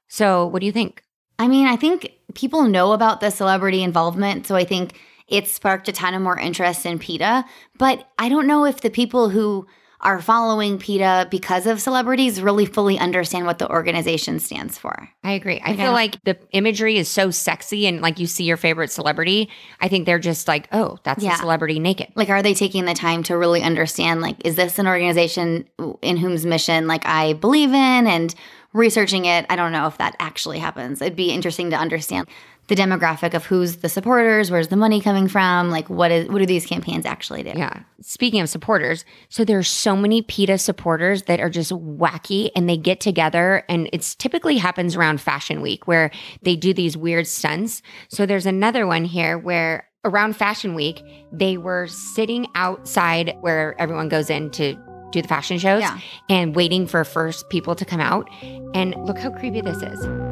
So, 0.07 0.47
what 0.47 0.61
do 0.61 0.65
you 0.65 0.71
think? 0.71 1.03
I 1.37 1.47
mean, 1.47 1.67
I 1.67 1.75
think 1.75 2.11
people 2.33 2.63
know 2.63 2.93
about 2.93 3.19
the 3.19 3.29
celebrity 3.29 3.83
involvement. 3.83 4.47
So 4.47 4.55
I 4.55 4.63
think 4.63 4.99
it 5.27 5.47
sparked 5.47 5.87
a 5.87 5.91
ton 5.91 6.13
of 6.15 6.21
more 6.21 6.39
interest 6.39 6.85
in 6.85 6.97
PETA. 6.97 7.45
But 7.77 8.09
I 8.17 8.27
don't 8.29 8.47
know 8.47 8.65
if 8.65 8.81
the 8.81 8.89
people 8.89 9.29
who 9.29 9.67
are 9.99 10.21
following 10.21 10.77
PETA 10.77 11.27
because 11.31 11.65
of 11.65 11.81
celebrities 11.81 12.39
really 12.41 12.65
fully 12.65 12.99
understand 12.99 13.47
what 13.47 13.57
the 13.57 13.67
organization 13.69 14.39
stands 14.39 14.77
for. 14.77 15.09
I 15.23 15.31
agree. 15.31 15.59
I 15.63 15.75
feel 15.75 15.91
like 15.91 16.23
the 16.23 16.37
imagery 16.51 16.97
is 16.97 17.07
so 17.09 17.31
sexy, 17.31 17.87
and 17.87 17.99
like 17.99 18.19
you 18.19 18.27
see 18.27 18.43
your 18.43 18.57
favorite 18.57 18.91
celebrity. 18.91 19.49
I 19.81 19.87
think 19.87 20.05
they're 20.05 20.19
just 20.19 20.47
like, 20.47 20.67
oh, 20.71 20.97
that's 21.03 21.23
Yeah. 21.23 21.33
a 21.33 21.37
celebrity 21.37 21.79
naked. 21.79 22.09
Like, 22.15 22.29
are 22.29 22.43
they 22.43 22.53
taking 22.53 22.85
the 22.85 22.93
time 22.93 23.23
to 23.23 23.35
really 23.37 23.63
understand, 23.63 24.21
like, 24.21 24.35
is 24.45 24.55
this 24.55 24.77
an 24.77 24.87
organization 24.87 25.65
in 26.03 26.17
whose 26.17 26.45
mission, 26.45 26.85
like, 26.87 27.05
I 27.05 27.33
believe 27.33 27.69
in 27.69 28.07
and 28.07 28.35
researching 28.73 29.25
it? 29.25 29.47
I 29.49 29.55
don't 29.55 29.71
know 29.71 29.87
if 29.87 29.97
that 29.97 30.15
actually 30.19 30.59
happens. 30.59 31.01
It'd 31.01 31.15
be 31.15 31.31
interesting 31.31 31.71
to 31.71 31.75
understand 31.75 32.27
the 32.67 32.75
demographic 32.75 33.33
of 33.33 33.45
who's 33.45 33.77
the 33.77 33.89
supporters, 33.89 34.51
where's 34.51 34.67
the 34.67 34.75
money 34.75 34.99
coming 35.01 35.27
from, 35.27 35.69
like, 35.69 35.89
what 35.89 36.11
is 36.11 36.27
what 36.27 36.39
do 36.39 36.45
these 36.45 36.65
campaigns 36.65 37.05
actually 37.05 37.43
do? 37.43 37.53
Yeah. 37.55 37.83
Speaking 38.01 38.41
of 38.41 38.49
supporters, 38.49 39.05
so 39.29 39.45
there 39.45 39.57
are 39.57 39.63
so 39.63 39.95
many 39.95 40.21
PETA 40.21 40.57
supporters 40.57 41.23
that 41.23 41.39
are 41.39 41.49
just 41.49 41.71
wacky 41.71 42.49
and 42.55 42.69
they 42.69 42.77
get 42.77 42.99
together 42.99 43.63
and 43.69 43.89
it's 43.93 44.15
typically 44.15 44.57
happens 44.57 44.95
around 44.95 45.21
fashion 45.21 45.61
week 45.61 45.87
where 45.87 46.11
they 46.41 46.55
do 46.55 46.73
these 46.73 46.97
weird 46.97 47.25
stunts. 47.27 47.81
So 48.09 48.25
there's 48.25 48.45
another 48.45 48.85
one 48.85 49.05
here 49.05 49.37
where 49.37 49.87
around 50.05 50.35
fashion 50.35 50.75
week, 50.75 51.01
they 51.31 51.57
were 51.57 51.87
sitting 51.87 52.47
outside 52.55 53.35
where 53.41 53.75
everyone 53.79 54.09
goes 54.09 54.29
in 54.29 54.49
to 54.51 54.75
do 55.11 55.21
the 55.21 55.27
fashion 55.27 55.57
shows 55.57 55.81
Yeah. 55.81 55.99
and 56.29 56.55
waiting 56.55 56.85
for 56.85 57.03
first 57.05 57.49
people 57.49 57.75
to 57.75 57.85
come 57.85 58.01
out. 58.01 58.29
And 58.73 58.93
look 59.05 59.17
how 59.17 59.31
creepy 59.31 59.61
this 59.61 59.81
is. 59.81 60.26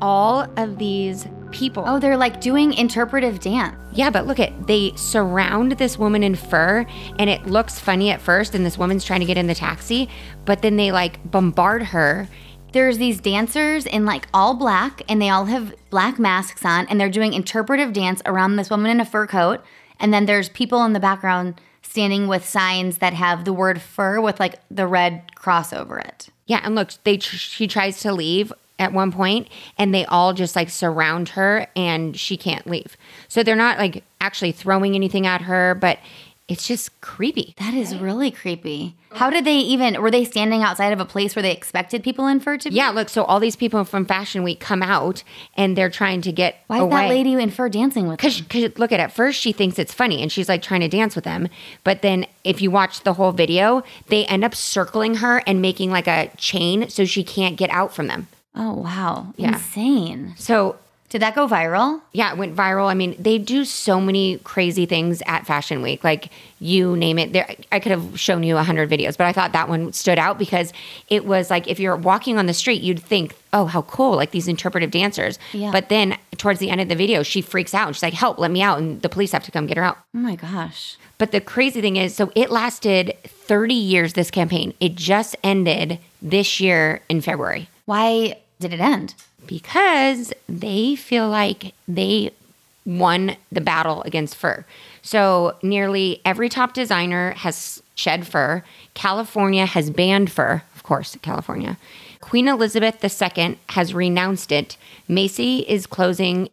All 0.00 0.46
of 0.56 0.78
these 0.78 1.26
people 1.50 1.84
Oh, 1.86 2.00
they're 2.00 2.16
like 2.16 2.40
doing 2.40 2.72
interpretive 2.74 3.38
dance. 3.40 3.76
yeah, 3.92 4.10
but 4.10 4.26
look 4.26 4.40
at 4.40 4.66
they 4.66 4.92
surround 4.96 5.72
this 5.72 5.96
woman 5.96 6.22
in 6.24 6.34
fur 6.34 6.84
and 7.18 7.30
it 7.30 7.46
looks 7.46 7.78
funny 7.78 8.10
at 8.10 8.20
first 8.20 8.54
and 8.56 8.66
this 8.66 8.76
woman's 8.76 9.04
trying 9.04 9.20
to 9.20 9.26
get 9.26 9.38
in 9.38 9.46
the 9.46 9.54
taxi, 9.54 10.08
but 10.44 10.62
then 10.62 10.76
they 10.76 10.90
like 10.90 11.30
bombard 11.30 11.82
her. 11.84 12.28
There's 12.72 12.98
these 12.98 13.20
dancers 13.20 13.86
in 13.86 14.04
like 14.04 14.26
all 14.34 14.54
black 14.54 15.02
and 15.08 15.22
they 15.22 15.28
all 15.30 15.44
have 15.44 15.72
black 15.90 16.18
masks 16.18 16.64
on 16.64 16.86
and 16.88 17.00
they're 17.00 17.08
doing 17.08 17.32
interpretive 17.32 17.92
dance 17.92 18.20
around 18.26 18.56
this 18.56 18.68
woman 18.68 18.90
in 18.90 19.00
a 19.00 19.04
fur 19.04 19.28
coat. 19.28 19.62
And 20.00 20.12
then 20.12 20.26
there's 20.26 20.48
people 20.48 20.84
in 20.84 20.92
the 20.92 20.98
background 20.98 21.60
standing 21.82 22.26
with 22.26 22.44
signs 22.44 22.98
that 22.98 23.14
have 23.14 23.44
the 23.44 23.52
word 23.52 23.80
fur 23.80 24.20
with 24.20 24.40
like 24.40 24.58
the 24.72 24.88
red 24.88 25.36
cross 25.36 25.72
over 25.72 25.98
it. 26.00 26.30
Yeah, 26.46 26.60
and 26.64 26.74
look, 26.74 26.90
they 27.04 27.16
tr- 27.16 27.36
she 27.36 27.68
tries 27.68 28.00
to 28.00 28.12
leave 28.12 28.52
at 28.84 28.92
one 28.92 29.10
point 29.10 29.48
and 29.76 29.92
they 29.92 30.04
all 30.04 30.32
just 30.32 30.54
like 30.54 30.70
surround 30.70 31.30
her 31.30 31.66
and 31.74 32.16
she 32.16 32.36
can't 32.36 32.66
leave. 32.66 32.96
So 33.26 33.42
they're 33.42 33.56
not 33.56 33.78
like 33.78 34.04
actually 34.20 34.52
throwing 34.52 34.94
anything 34.94 35.26
at 35.26 35.42
her, 35.42 35.74
but 35.74 35.98
it's 36.46 36.66
just 36.68 37.00
creepy. 37.00 37.54
That 37.56 37.72
is 37.72 37.96
really 37.96 38.30
creepy. 38.30 38.94
How 39.12 39.30
did 39.30 39.46
they 39.46 39.56
even 39.56 40.02
were 40.02 40.10
they 40.10 40.24
standing 40.24 40.62
outside 40.62 40.92
of 40.92 41.00
a 41.00 41.04
place 41.06 41.34
where 41.34 41.42
they 41.42 41.52
expected 41.52 42.02
people 42.04 42.26
in 42.26 42.38
fur 42.38 42.58
to 42.58 42.68
be? 42.68 42.76
Yeah, 42.76 42.90
look, 42.90 43.08
so 43.08 43.24
all 43.24 43.40
these 43.40 43.56
people 43.56 43.82
from 43.84 44.04
Fashion 44.04 44.42
Week 44.42 44.60
come 44.60 44.82
out 44.82 45.22
and 45.56 45.74
they're 45.74 45.88
trying 45.88 46.20
to 46.22 46.32
get 46.32 46.56
Why 46.66 46.78
is 46.78 46.82
away. 46.82 46.90
that 46.90 47.08
lady 47.08 47.32
in 47.32 47.50
fur 47.50 47.70
dancing 47.70 48.08
with 48.08 48.20
them? 48.20 48.30
Because 48.42 48.78
look 48.78 48.92
at 48.92 49.00
it. 49.00 49.10
First, 49.10 49.40
she 49.40 49.52
thinks 49.52 49.78
it's 49.78 49.94
funny 49.94 50.20
and 50.20 50.30
she's 50.30 50.48
like 50.48 50.60
trying 50.60 50.80
to 50.80 50.88
dance 50.88 51.14
with 51.14 51.24
them, 51.24 51.48
But 51.82 52.02
then, 52.02 52.26
if 52.42 52.60
you 52.60 52.70
watch 52.70 53.04
the 53.04 53.14
whole 53.14 53.32
video, 53.32 53.82
they 54.08 54.26
end 54.26 54.44
up 54.44 54.54
circling 54.54 55.16
her 55.16 55.42
and 55.46 55.62
making 55.62 55.90
like 55.90 56.06
a 56.06 56.30
chain 56.36 56.90
so 56.90 57.06
she 57.06 57.24
can't 57.24 57.56
get 57.56 57.70
out 57.70 57.94
from 57.94 58.08
them. 58.08 58.26
Oh 58.54 58.74
wow. 58.74 59.32
Yeah. 59.36 59.54
Insane. 59.54 60.34
So 60.36 60.76
Did 61.10 61.22
that 61.22 61.34
go 61.36 61.46
viral? 61.46 62.00
Yeah, 62.12 62.32
it 62.32 62.38
went 62.38 62.56
viral. 62.56 62.86
I 62.86 62.94
mean, 62.94 63.14
they 63.20 63.38
do 63.38 63.64
so 63.64 64.00
many 64.00 64.38
crazy 64.38 64.84
things 64.84 65.22
at 65.26 65.46
Fashion 65.46 65.80
Week. 65.80 66.02
Like 66.02 66.30
you 66.58 66.96
name 66.96 67.18
it. 67.20 67.32
There, 67.32 67.46
I 67.70 67.78
could 67.78 67.92
have 67.92 68.18
shown 68.18 68.42
you 68.42 68.56
a 68.56 68.64
hundred 68.64 68.90
videos, 68.90 69.16
but 69.16 69.26
I 69.26 69.32
thought 69.32 69.52
that 69.52 69.68
one 69.68 69.92
stood 69.92 70.18
out 70.18 70.38
because 70.38 70.72
it 71.08 71.24
was 71.24 71.50
like 71.50 71.68
if 71.68 71.78
you're 71.78 71.94
walking 71.94 72.36
on 72.38 72.46
the 72.46 72.54
street, 72.54 72.82
you'd 72.82 73.00
think, 73.00 73.36
"Oh, 73.52 73.66
how 73.66 73.82
cool!" 73.82 74.16
Like 74.16 74.32
these 74.32 74.48
interpretive 74.48 74.90
dancers. 74.90 75.38
Yeah. 75.52 75.70
But 75.70 75.88
then 75.88 76.16
towards 76.36 76.58
the 76.58 76.70
end 76.70 76.80
of 76.80 76.88
the 76.88 76.96
video, 76.96 77.22
she 77.22 77.42
freaks 77.42 77.74
out 77.74 77.86
and 77.86 77.94
she's 77.94 78.02
like, 78.02 78.14
"Help! 78.14 78.38
Let 78.38 78.50
me 78.50 78.62
out!" 78.62 78.78
And 78.78 79.00
the 79.02 79.08
police 79.08 79.30
have 79.32 79.44
to 79.44 79.52
come 79.52 79.66
get 79.66 79.76
her 79.76 79.84
out. 79.84 79.98
Oh 80.14 80.18
my 80.18 80.34
gosh. 80.36 80.96
But 81.18 81.30
the 81.30 81.40
crazy 81.40 81.80
thing 81.80 81.94
is, 81.96 82.12
so 82.16 82.32
it 82.34 82.50
lasted 82.50 83.14
30 83.24 83.72
years. 83.74 84.14
This 84.14 84.32
campaign. 84.32 84.74
It 84.80 84.96
just 84.96 85.36
ended 85.44 86.00
this 86.20 86.58
year 86.58 87.02
in 87.08 87.20
February 87.20 87.68
Why 87.84 88.36
did 88.64 88.72
it 88.72 88.80
end? 88.80 89.14
because 89.46 90.32
they 90.48 90.96
feel 90.96 91.28
like 91.28 91.74
they 91.86 92.30
won 92.86 93.36
the 93.52 93.60
battle 93.60 94.02
against 94.02 94.36
fur. 94.36 94.64
So 95.02 95.56
nearly 95.62 96.20
every 96.24 96.48
top 96.48 96.74
designer 96.74 97.32
has 97.32 97.82
shed 97.94 98.26
fur. 98.26 98.62
California 98.94 99.66
has 99.66 99.90
banned 99.90 100.30
fur, 100.32 100.62
of 100.74 100.82
course, 100.82 101.16
California. 101.22 101.76
Queen 102.20 102.48
Elizabeth 102.48 103.04
II 103.04 103.58
has 103.70 103.94
renounced 103.94 104.50
it. 104.50 104.76
Macy 105.08 105.58
is 105.68 105.86
closing 105.86 106.48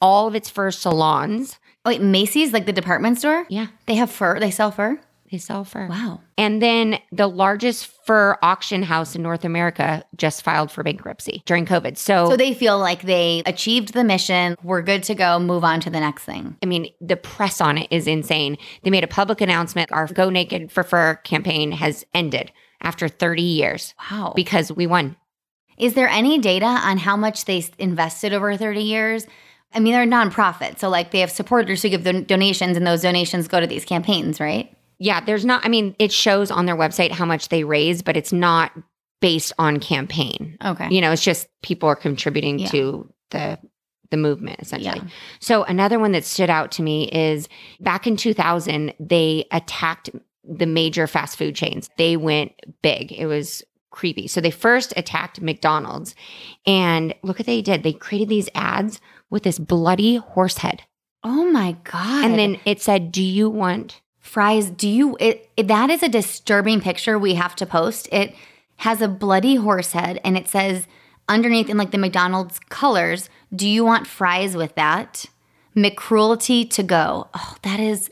all 0.00 0.28
of 0.28 0.34
its 0.34 0.48
fur 0.48 0.70
salons. 0.70 1.58
Wait, 1.84 2.00
Macy's, 2.00 2.52
like 2.52 2.66
the 2.66 2.72
department 2.72 3.18
store? 3.18 3.44
Yeah, 3.48 3.68
They 3.86 3.94
have 3.96 4.10
fur. 4.10 4.38
They 4.40 4.50
sell 4.50 4.70
fur. 4.70 5.00
They 5.30 5.38
sell 5.38 5.64
fur. 5.64 5.88
Wow. 5.88 6.20
And 6.38 6.60
then 6.62 6.98
the 7.12 7.26
largest 7.26 7.86
fur 8.06 8.36
auction 8.42 8.82
house 8.82 9.14
in 9.16 9.22
North 9.22 9.44
America 9.44 10.04
just 10.16 10.42
filed 10.42 10.70
for 10.70 10.82
bankruptcy 10.82 11.42
during 11.46 11.66
COVID. 11.66 11.96
So, 11.96 12.30
So 12.30 12.36
they 12.36 12.54
feel 12.54 12.78
like 12.78 13.02
they 13.02 13.42
achieved 13.46 13.92
the 13.92 14.04
mission. 14.04 14.56
We're 14.62 14.82
good 14.82 15.02
to 15.04 15.14
go. 15.14 15.38
Move 15.38 15.64
on 15.64 15.80
to 15.80 15.90
the 15.90 16.00
next 16.00 16.24
thing. 16.24 16.56
I 16.62 16.66
mean, 16.66 16.88
the 17.00 17.16
press 17.16 17.60
on 17.60 17.78
it 17.78 17.88
is 17.90 18.06
insane. 18.06 18.56
They 18.82 18.90
made 18.90 19.04
a 19.04 19.08
public 19.08 19.40
announcement. 19.40 19.90
Our 19.92 20.06
Go 20.06 20.30
Naked 20.30 20.70
for 20.70 20.82
Fur 20.82 21.16
campaign 21.16 21.72
has 21.72 22.04
ended 22.14 22.52
after 22.80 23.08
30 23.08 23.42
years 23.42 23.94
Wow. 24.10 24.32
because 24.36 24.70
we 24.70 24.86
won. 24.86 25.16
Is 25.78 25.94
there 25.94 26.08
any 26.08 26.38
data 26.38 26.66
on 26.66 26.98
how 26.98 27.16
much 27.16 27.44
they 27.44 27.64
invested 27.78 28.32
over 28.32 28.56
30 28.56 28.80
years? 28.82 29.26
I 29.74 29.80
mean, 29.80 29.92
they're 29.92 30.04
a 30.04 30.06
nonprofit. 30.06 30.78
So, 30.78 30.88
like, 30.88 31.10
they 31.10 31.20
have 31.20 31.30
supporters 31.30 31.82
who 31.82 31.88
give 31.90 32.04
don- 32.04 32.24
donations, 32.24 32.76
and 32.76 32.86
those 32.86 33.02
donations 33.02 33.48
go 33.48 33.60
to 33.60 33.66
these 33.66 33.84
campaigns, 33.84 34.40
right? 34.40 34.72
Yeah, 34.98 35.20
there's 35.20 35.44
not, 35.44 35.64
I 35.64 35.68
mean, 35.68 35.94
it 35.98 36.12
shows 36.12 36.50
on 36.50 36.66
their 36.66 36.76
website 36.76 37.10
how 37.10 37.24
much 37.24 37.48
they 37.48 37.64
raise, 37.64 38.02
but 38.02 38.16
it's 38.16 38.32
not 38.32 38.72
based 39.20 39.52
on 39.58 39.78
campaign. 39.80 40.56
Okay. 40.64 40.88
You 40.90 41.00
know, 41.00 41.10
it's 41.12 41.22
just 41.22 41.48
people 41.62 41.88
are 41.88 41.96
contributing 41.96 42.58
Yeah. 42.60 42.68
to 42.68 43.12
the 43.30 43.58
the 44.10 44.16
movement 44.16 44.60
essentially. 44.60 45.00
Yeah. 45.02 45.10
So 45.40 45.64
another 45.64 45.98
one 45.98 46.12
that 46.12 46.24
stood 46.24 46.48
out 46.48 46.70
to 46.72 46.82
me 46.82 47.08
is 47.08 47.48
back 47.80 48.06
in 48.06 48.16
2000 48.16 48.94
they 49.00 49.46
attacked 49.50 50.10
the 50.44 50.64
major 50.66 51.08
fast 51.08 51.36
food 51.36 51.56
chains. 51.56 51.90
They 51.98 52.16
went 52.16 52.52
big. 52.82 53.10
It 53.12 53.26
was 53.26 53.64
creepy. 53.90 54.28
So 54.28 54.40
they 54.40 54.52
first 54.52 54.92
attacked 54.96 55.40
McDonald's 55.40 56.14
and 56.64 57.16
look 57.24 57.40
what 57.40 57.46
they 57.46 57.62
did. 57.62 57.82
They 57.82 57.92
created 57.94 58.28
these 58.28 58.48
ads 58.54 59.00
with 59.28 59.42
this 59.42 59.58
bloody 59.58 60.16
horse 60.16 60.58
head. 60.58 60.84
Oh 61.24 61.50
my 61.50 61.72
God. 61.82 62.24
And 62.26 62.38
then 62.38 62.60
it 62.64 62.80
said, 62.80 63.10
"Do 63.10 63.24
you 63.24 63.50
want 63.50 64.02
fries 64.26 64.70
do 64.70 64.88
you 64.88 65.16
it, 65.20 65.48
it 65.56 65.68
that 65.68 65.90
is 65.90 66.02
a 66.02 66.08
disturbing 66.08 66.80
picture 66.80 67.18
we 67.18 67.34
have 67.34 67.54
to 67.56 67.66
post 67.66 68.08
it 68.12 68.34
has 68.78 69.00
a 69.00 69.08
bloody 69.08 69.56
horse 69.56 69.92
head 69.92 70.20
and 70.24 70.36
it 70.36 70.48
says 70.48 70.86
underneath 71.28 71.68
in 71.68 71.76
like 71.76 71.90
the 71.90 71.98
mcdonald's 71.98 72.58
colors 72.68 73.28
do 73.54 73.68
you 73.68 73.84
want 73.84 74.06
fries 74.06 74.56
with 74.56 74.74
that 74.74 75.26
mccruelty 75.74 76.68
to 76.68 76.82
go 76.82 77.28
oh 77.34 77.56
that 77.62 77.80
is 77.80 78.10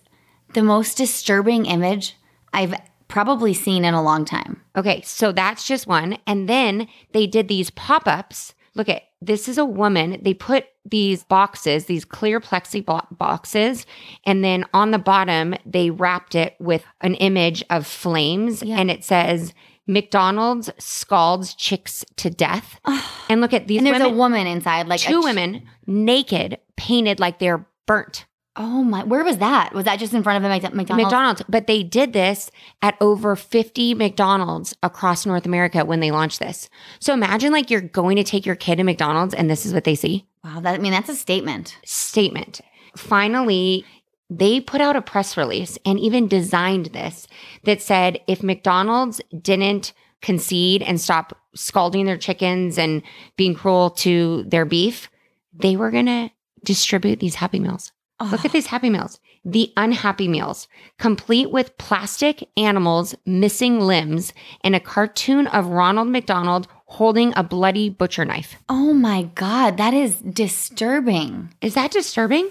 the 0.54 0.62
most 0.62 0.96
disturbing 0.96 1.66
image 1.66 2.16
i've 2.52 2.74
probably 3.08 3.52
seen 3.52 3.84
in 3.84 3.94
a 3.94 4.02
long 4.02 4.24
time 4.24 4.64
Okay, 4.76 5.02
so 5.02 5.30
that's 5.30 5.66
just 5.66 5.86
one. 5.86 6.18
And 6.26 6.48
then 6.48 6.88
they 7.12 7.26
did 7.26 7.48
these 7.48 7.70
pop 7.70 8.08
ups. 8.08 8.53
Look 8.74 8.88
at 8.88 9.02
this 9.20 9.48
is 9.48 9.56
a 9.58 9.64
woman. 9.64 10.20
They 10.22 10.34
put 10.34 10.66
these 10.84 11.24
boxes, 11.24 11.86
these 11.86 12.04
clear 12.04 12.40
plexi 12.40 12.84
boxes, 13.16 13.86
and 14.26 14.42
then 14.44 14.64
on 14.74 14.90
the 14.90 14.98
bottom, 14.98 15.54
they 15.64 15.90
wrapped 15.90 16.34
it 16.34 16.56
with 16.58 16.84
an 17.00 17.14
image 17.14 17.64
of 17.70 17.86
flames 17.86 18.62
Yeah. 18.62 18.78
and 18.78 18.90
it 18.90 19.04
says, 19.04 19.54
McDonald's 19.86 20.70
scalds 20.78 21.54
chicks 21.54 22.04
to 22.16 22.30
death. 22.30 22.80
and 23.28 23.40
look 23.40 23.52
at 23.52 23.66
these 23.68 23.78
and 23.78 23.86
there's 23.86 23.98
women, 24.00 24.12
a 24.14 24.16
woman 24.16 24.46
inside 24.46 24.88
like 24.88 25.00
two 25.00 25.20
ch- 25.22 25.24
women 25.24 25.62
naked, 25.86 26.58
painted 26.76 27.20
like 27.20 27.38
they're 27.38 27.66
burnt. 27.86 28.24
Oh 28.56 28.82
my 28.84 29.02
where 29.04 29.24
was 29.24 29.38
that 29.38 29.72
was 29.74 29.84
that 29.84 29.98
just 29.98 30.14
in 30.14 30.22
front 30.22 30.44
of 30.44 30.48
a 30.48 30.54
mcdonald's 30.54 31.04
McDonald's, 31.04 31.42
but 31.48 31.66
they 31.66 31.82
did 31.82 32.12
this 32.12 32.50
at 32.82 32.96
over 33.00 33.34
50 33.36 33.94
McDonald's 33.94 34.74
across 34.82 35.26
North 35.26 35.46
America 35.46 35.84
when 35.84 36.00
they 36.00 36.10
launched 36.10 36.38
this. 36.38 36.68
So 37.00 37.12
imagine 37.12 37.52
like 37.52 37.70
you're 37.70 37.80
going 37.80 38.16
to 38.16 38.24
take 38.24 38.46
your 38.46 38.56
kid 38.56 38.76
to 38.76 38.84
McDonald's 38.84 39.34
and 39.34 39.50
this 39.50 39.66
is 39.66 39.74
what 39.74 39.84
they 39.84 39.94
see. 39.94 40.26
wow 40.44 40.60
that 40.60 40.74
i 40.74 40.78
mean 40.78 40.92
that's 40.92 41.08
a 41.08 41.14
statement 41.14 41.78
Statement. 41.84 42.60
Finally, 42.96 43.84
they 44.30 44.60
put 44.60 44.80
out 44.80 44.96
a 44.96 45.02
press 45.02 45.36
release 45.36 45.78
and 45.84 45.98
even 45.98 46.28
designed 46.28 46.86
this 46.86 47.26
that 47.64 47.82
said 47.82 48.20
if 48.26 48.42
McDonald's 48.42 49.20
didn't 49.40 49.92
concede 50.22 50.82
and 50.82 51.00
stop 51.00 51.36
scalding 51.54 52.06
their 52.06 52.16
chickens 52.16 52.78
and 52.78 53.02
being 53.36 53.54
cruel 53.54 53.90
to 53.90 54.44
their 54.44 54.64
beef, 54.64 55.10
they 55.52 55.76
were 55.76 55.90
going 55.90 56.06
to 56.06 56.30
distribute 56.64 57.20
these 57.20 57.34
Happy 57.34 57.58
Meals. 57.58 57.92
Look 58.20 58.44
at 58.44 58.52
these 58.52 58.66
Happy 58.68 58.90
Meals. 58.90 59.20
The 59.44 59.72
unhappy 59.76 60.28
meals, 60.28 60.68
complete 60.98 61.50
with 61.50 61.76
plastic 61.76 62.48
animals 62.56 63.14
missing 63.26 63.80
limbs 63.80 64.32
and 64.62 64.74
a 64.74 64.80
cartoon 64.80 65.46
of 65.48 65.66
Ronald 65.66 66.08
McDonald 66.08 66.66
holding 66.86 67.32
a 67.36 67.42
bloody 67.42 67.90
butcher 67.90 68.24
knife. 68.24 68.56
oh 68.68 68.94
my 68.94 69.24
god 69.34 69.76
that 69.76 69.92
is 69.92 70.16
disturbing 70.20 71.52
Is 71.60 71.74
that 71.74 71.90
disturbing? 71.90 72.50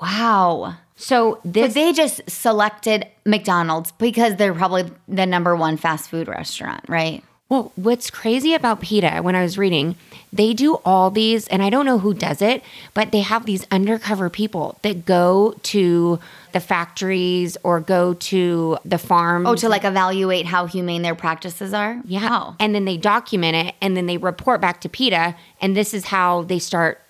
wow 0.00 0.74
So 0.96 1.40
But 1.44 1.74
they 1.74 1.92
just 1.92 2.28
selected 2.28 3.06
McDonald's 3.24 3.92
because 3.92 4.36
they're 4.36 4.54
probably 4.54 4.84
the 5.08 5.26
number 5.26 5.54
one 5.56 5.76
fast 5.76 6.10
food 6.10 6.26
restaurant, 6.28 6.84
right? 6.88 7.22
Well, 7.48 7.72
what's 7.76 8.10
crazy 8.10 8.54
about 8.54 8.80
PETA, 8.80 9.20
when 9.20 9.36
I 9.36 9.42
was 9.42 9.58
reading, 9.58 9.96
they 10.32 10.54
do 10.54 10.76
all 10.86 11.10
these, 11.10 11.46
and 11.48 11.62
I 11.62 11.68
don't 11.68 11.84
know 11.84 11.98
who 11.98 12.14
does 12.14 12.40
it, 12.40 12.62
but 12.94 13.12
they 13.12 13.20
have 13.20 13.44
these 13.44 13.66
undercover 13.70 14.30
people 14.30 14.78
that 14.80 15.04
go 15.04 15.54
to 15.64 16.18
the 16.52 16.60
factories 16.60 17.58
or 17.62 17.80
go 17.80 18.14
to 18.14 18.78
the 18.86 18.96
farms. 18.96 19.46
Oh, 19.46 19.54
to 19.56 19.68
like 19.68 19.84
evaluate 19.84 20.46
how 20.46 20.64
humane 20.64 21.02
their 21.02 21.14
practices 21.14 21.74
are? 21.74 22.00
yeah. 22.06 22.28
Wow. 22.28 22.56
And 22.58 22.74
then 22.74 22.86
they 22.86 22.96
document 22.96 23.54
it 23.68 23.74
and 23.82 23.96
then 23.96 24.06
they 24.06 24.16
report 24.16 24.62
back 24.62 24.80
to 24.82 24.88
PETA, 24.88 25.34
and 25.60 25.76
this 25.76 25.92
is 25.92 26.06
how 26.06 26.42
they 26.44 26.58
start 26.58 27.02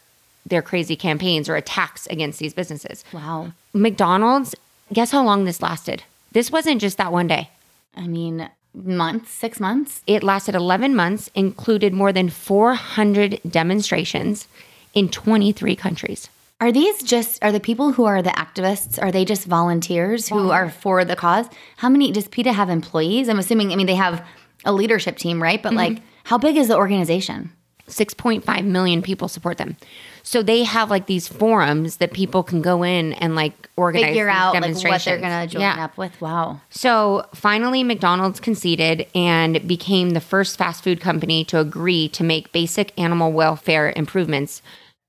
their 0.45 0.63
crazy 0.63 0.97
campaigns 0.97 1.49
or 1.49 1.55
attacks 1.55 2.07
against 2.09 2.41
these 2.41 2.53
businesses. 2.53 3.05
Wow. 3.13 3.53
McDonald's, 3.73 4.57
guess 4.93 5.13
how 5.13 5.23
long 5.23 5.45
this 5.45 5.63
lasted? 5.63 6.03
This 6.33 6.51
wasn't 6.51 6.81
just 6.81 6.99
that 6.99 7.13
one 7.13 7.29
day. 7.29 7.51
I 7.97 8.09
mean, 8.09 8.49
months, 8.75 9.31
six 9.31 9.61
months? 9.61 10.03
It 10.07 10.23
lasted 10.23 10.55
11 10.55 10.95
months, 10.95 11.31
included 11.35 11.93
more 11.93 12.13
than 12.13 12.29
400 12.29 13.41
demonstrations 13.49 14.49
in 14.95 15.09
23 15.09 15.77
countries. 15.77 16.29
Are 16.61 16.71
these 16.71 17.03
just, 17.03 17.43
are 17.43 17.51
the 17.51 17.59
people 17.59 17.93
who 17.93 18.05
are 18.05 18.23
the 18.23 18.31
activists, 18.31 19.03
are 19.03 19.11
they 19.11 19.25
just 19.25 19.47
volunteers 19.47 20.29
who 20.29 20.51
are 20.51 20.71
for 20.71 21.05
the 21.05 21.17
cause? 21.17 21.47
How 21.79 21.89
many, 21.89 22.13
does 22.13 22.29
PETA 22.29 22.53
have 22.53 22.71
employees? 22.71 23.29
I'm 23.29 23.41
assuming, 23.41 23.73
I 23.73 23.77
mean, 23.77 23.89
they 23.89 23.97
have 23.97 24.25
a 24.65 24.73
leadership 24.73 25.17
team, 25.17 25.43
right? 25.43 25.61
But 25.61 25.71
mm-hmm. 25.71 25.95
like, 25.95 26.03
how 26.25 26.39
big 26.39 26.57
is 26.57 26.69
the 26.69 26.77
organization? 26.77 27.53
6.5 27.89 28.65
million 28.65 29.03
people 29.03 29.29
support 29.29 29.59
them. 29.59 29.77
So 30.23 30.43
they 30.43 30.63
have 30.63 30.89
like 30.91 31.07
these 31.07 31.27
forums 31.27 31.97
that 31.97 32.13
people 32.13 32.43
can 32.43 32.63
go 32.63 32.83
in 32.85 33.13
and 33.15 33.35
like 33.35 33.69
organize 33.77 34.11
Figure 34.11 34.29
out 34.29 34.55
like 34.55 34.75
what 34.85 35.05
they're 35.05 35.19
going 35.19 35.49
to 35.49 35.53
join 35.53 35.63
Yeah. 35.63 35.85
up 35.85 35.99
with. 35.99 36.21
Wow. 36.21 36.61
So 36.71 37.27
finally, 37.35 37.83
McDonald's 37.83 38.39
conceded 38.41 39.07
and 39.15 39.67
became 39.67 40.11
the 40.11 40.21
first 40.21 40.57
fast 40.57 40.85
food 40.85 41.01
company 41.01 41.45
to 41.47 41.59
agree 41.59 42.09
to 42.11 42.23
make 42.25 42.53
basic 42.53 42.97
animal 42.99 43.33
welfare 43.33 43.93
improvements. 43.97 44.63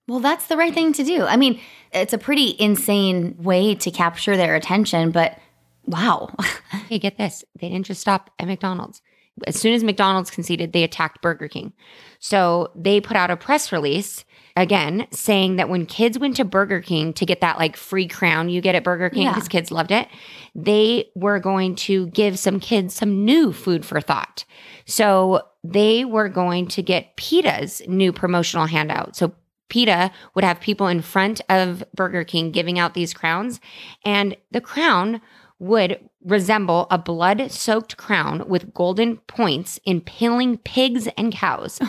Well, 0.07 0.19
that's 0.19 0.47
the 0.47 0.57
right 0.57 0.73
thing 0.73 0.93
to 0.93 1.03
do. 1.03 1.23
I 1.23 1.37
mean, 1.37 1.59
it's 1.93 2.11
a 2.13 2.17
pretty 2.17 2.55
insane 2.59 3.35
way 3.39 3.75
to 3.75 3.91
capture 3.91 4.35
their 4.35 4.55
attention, 4.55 5.11
but 5.11 5.37
wow. 5.85 6.33
Hey, 6.89 6.99
get 6.99 7.17
this. 7.17 7.45
They 7.59 7.69
didn't 7.69 7.85
just 7.85 8.01
stop 8.01 8.29
at 8.39 8.47
McDonald's. 8.47 9.01
As 9.47 9.59
soon 9.59 9.73
as 9.73 9.83
McDonald's 9.83 10.29
conceded, 10.31 10.73
they 10.73 10.83
attacked 10.83 11.21
Burger 11.21 11.47
King. 11.47 11.73
So 12.19 12.71
they 12.75 13.01
put 13.01 13.17
out 13.17 13.31
a 13.31 13.37
press 13.37 13.71
release 13.71 14.25
again 14.55 15.07
saying 15.11 15.55
that 15.55 15.69
when 15.69 15.87
kids 15.87 16.19
went 16.19 16.35
to 16.35 16.45
Burger 16.45 16.79
King 16.81 17.13
to 17.13 17.25
get 17.25 17.41
that 17.41 17.57
like 17.57 17.75
free 17.75 18.07
crown 18.07 18.49
you 18.49 18.61
get 18.61 18.75
at 18.75 18.83
Burger 18.83 19.09
King 19.09 19.23
Yeah. 19.23 19.33
because 19.33 19.47
kids 19.47 19.71
loved 19.71 19.91
it, 19.91 20.07
they 20.53 21.09
were 21.15 21.39
going 21.39 21.75
to 21.77 22.07
give 22.07 22.37
some 22.37 22.59
kids 22.59 22.93
some 22.93 23.25
new 23.25 23.51
food 23.51 23.83
for 23.85 23.99
thought. 23.99 24.45
So 24.85 25.41
they 25.63 26.05
were 26.05 26.29
going 26.29 26.67
to 26.67 26.83
get 26.83 27.15
PETA's 27.17 27.81
new 27.87 28.13
promotional 28.13 28.67
handout. 28.67 29.15
So 29.15 29.33
PETA 29.69 30.11
would 30.35 30.43
have 30.43 30.59
people 30.59 30.87
in 30.87 31.01
front 31.01 31.41
of 31.49 31.83
Burger 31.95 32.23
King 32.23 32.51
giving 32.51 32.77
out 32.77 32.93
these 32.93 33.11
crowns, 33.13 33.59
and 34.05 34.37
the 34.51 34.61
crown 34.61 35.19
would 35.57 35.97
resemble 36.25 36.87
a 36.89 36.97
blood 36.97 37.51
soaked 37.51 37.97
crown 37.97 38.47
with 38.47 38.73
golden 38.73 39.17
points 39.17 39.79
impaling 39.85 40.57
pigs 40.57 41.07
and 41.17 41.33
cows. 41.33 41.79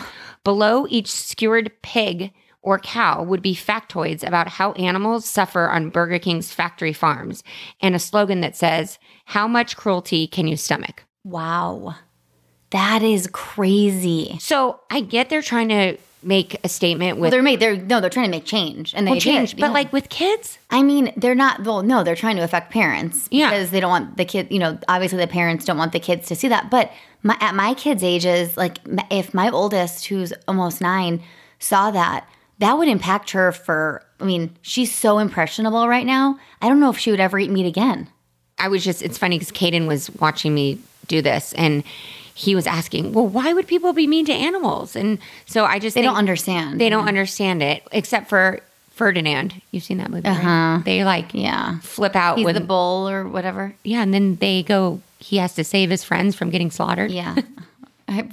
Below 0.43 0.85
each 0.89 1.11
skewered 1.11 1.71
pig 1.81 2.31
or 2.61 2.79
cow 2.79 3.23
would 3.23 3.41
be 3.41 3.55
factoids 3.55 4.27
about 4.27 4.47
how 4.47 4.71
animals 4.73 5.25
suffer 5.25 5.69
on 5.69 5.89
Burger 5.91 6.19
King's 6.19 6.51
factory 6.51 6.93
farms 6.93 7.43
and 7.79 7.95
a 7.95 7.99
slogan 7.99 8.41
that 8.41 8.55
says, 8.55 8.97
How 9.25 9.47
much 9.47 9.77
cruelty 9.77 10.27
can 10.27 10.47
you 10.47 10.57
stomach? 10.57 11.03
Wow. 11.23 11.95
That 12.71 13.03
is 13.03 13.29
crazy. 13.31 14.37
So 14.39 14.81
I 14.89 15.01
get 15.01 15.29
they're 15.29 15.41
trying 15.41 15.69
to 15.69 15.97
make 16.25 16.57
a 16.63 16.69
statement 16.69 17.17
Well, 17.17 17.23
with 17.23 17.31
they're 17.31 17.43
made. 17.43 17.59
They're 17.59 17.77
no, 17.77 18.01
they're 18.01 18.09
trying 18.09 18.25
to 18.25 18.31
make 18.31 18.45
change, 18.45 18.93
and 18.93 19.05
they 19.07 19.11
well, 19.11 19.19
change, 19.19 19.51
did, 19.51 19.59
but 19.61 19.67
yeah. 19.67 19.73
like 19.73 19.93
with 19.93 20.09
kids, 20.09 20.57
I 20.69 20.83
mean, 20.83 21.13
they're 21.15 21.35
not. 21.35 21.63
Well, 21.63 21.83
no, 21.83 22.03
they're 22.03 22.15
trying 22.15 22.35
to 22.37 22.43
affect 22.43 22.71
parents 22.71 23.27
Yeah. 23.31 23.49
because 23.51 23.71
they 23.71 23.79
don't 23.79 23.89
want 23.91 24.17
the 24.17 24.25
kid. 24.25 24.47
You 24.49 24.59
know, 24.59 24.77
obviously 24.87 25.19
the 25.19 25.27
parents 25.27 25.65
don't 25.65 25.77
want 25.77 25.91
the 25.93 25.99
kids 25.99 26.27
to 26.27 26.35
see 26.35 26.47
that. 26.47 26.69
But 26.69 26.91
my, 27.23 27.37
at 27.39 27.55
my 27.55 27.73
kids' 27.75 28.03
ages, 28.03 28.57
like 28.57 28.79
if 29.11 29.33
my 29.33 29.49
oldest, 29.49 30.07
who's 30.07 30.33
almost 30.47 30.81
nine, 30.81 31.21
saw 31.59 31.91
that, 31.91 32.27
that 32.59 32.77
would 32.77 32.87
impact 32.87 33.31
her 33.31 33.51
for. 33.51 34.03
I 34.19 34.23
mean, 34.23 34.55
she's 34.61 34.95
so 34.95 35.19
impressionable 35.19 35.87
right 35.87 36.05
now. 36.05 36.39
I 36.61 36.69
don't 36.69 36.79
know 36.79 36.89
if 36.89 36.97
she 36.97 37.11
would 37.11 37.19
ever 37.19 37.37
eat 37.37 37.51
meat 37.51 37.65
again. 37.65 38.09
I 38.57 38.69
was 38.69 38.83
just, 38.83 39.01
it's 39.01 39.17
funny 39.17 39.37
because 39.37 39.51
Caden 39.51 39.87
was 39.87 40.09
watching 40.11 40.55
me 40.55 40.79
do 41.07 41.21
this 41.21 41.51
and 41.53 41.83
he 42.37 42.53
was 42.53 42.67
asking, 42.67 43.13
well, 43.13 43.25
why 43.27 43.53
would 43.53 43.65
people 43.65 43.93
be 43.93 44.05
mean 44.07 44.25
to 44.25 44.33
animals? 44.33 44.95
And 44.95 45.19
so 45.45 45.63
I 45.65 45.79
just, 45.79 45.95
They 45.95 46.01
don't 46.01 46.17
understand. 46.17 46.79
They 46.81 46.89
don't 46.89 47.07
understand 47.07 47.63
it, 47.63 47.81
except 47.93 48.27
for 48.29 48.59
Ferdinand. 48.91 49.61
You've 49.71 49.83
seen 49.83 49.97
that 49.99 50.09
movie, 50.11 50.27
right? 50.27 50.37
Uh-huh. 50.37 50.81
They 50.83 51.03
like 51.05 51.33
Yeah, 51.33 51.79
flip 51.79 52.15
out 52.15 52.37
he's 52.37 52.45
with, 52.45 52.55
the 52.55 52.61
bull 52.61 53.09
or 53.09 53.25
whatever. 53.27 53.73
yeah, 53.83 54.01
and 54.03 54.13
then 54.13 54.35
they 54.35 54.63
go, 54.63 54.99
he 55.19 55.37
has 55.37 55.55
to 55.55 55.63
save 55.63 55.89
his 55.89 56.03
friends 56.03 56.35
from 56.35 56.49
getting 56.49 56.69
slaughtered. 56.71 57.09
Yeah. 57.09 57.35
I, 58.07 58.29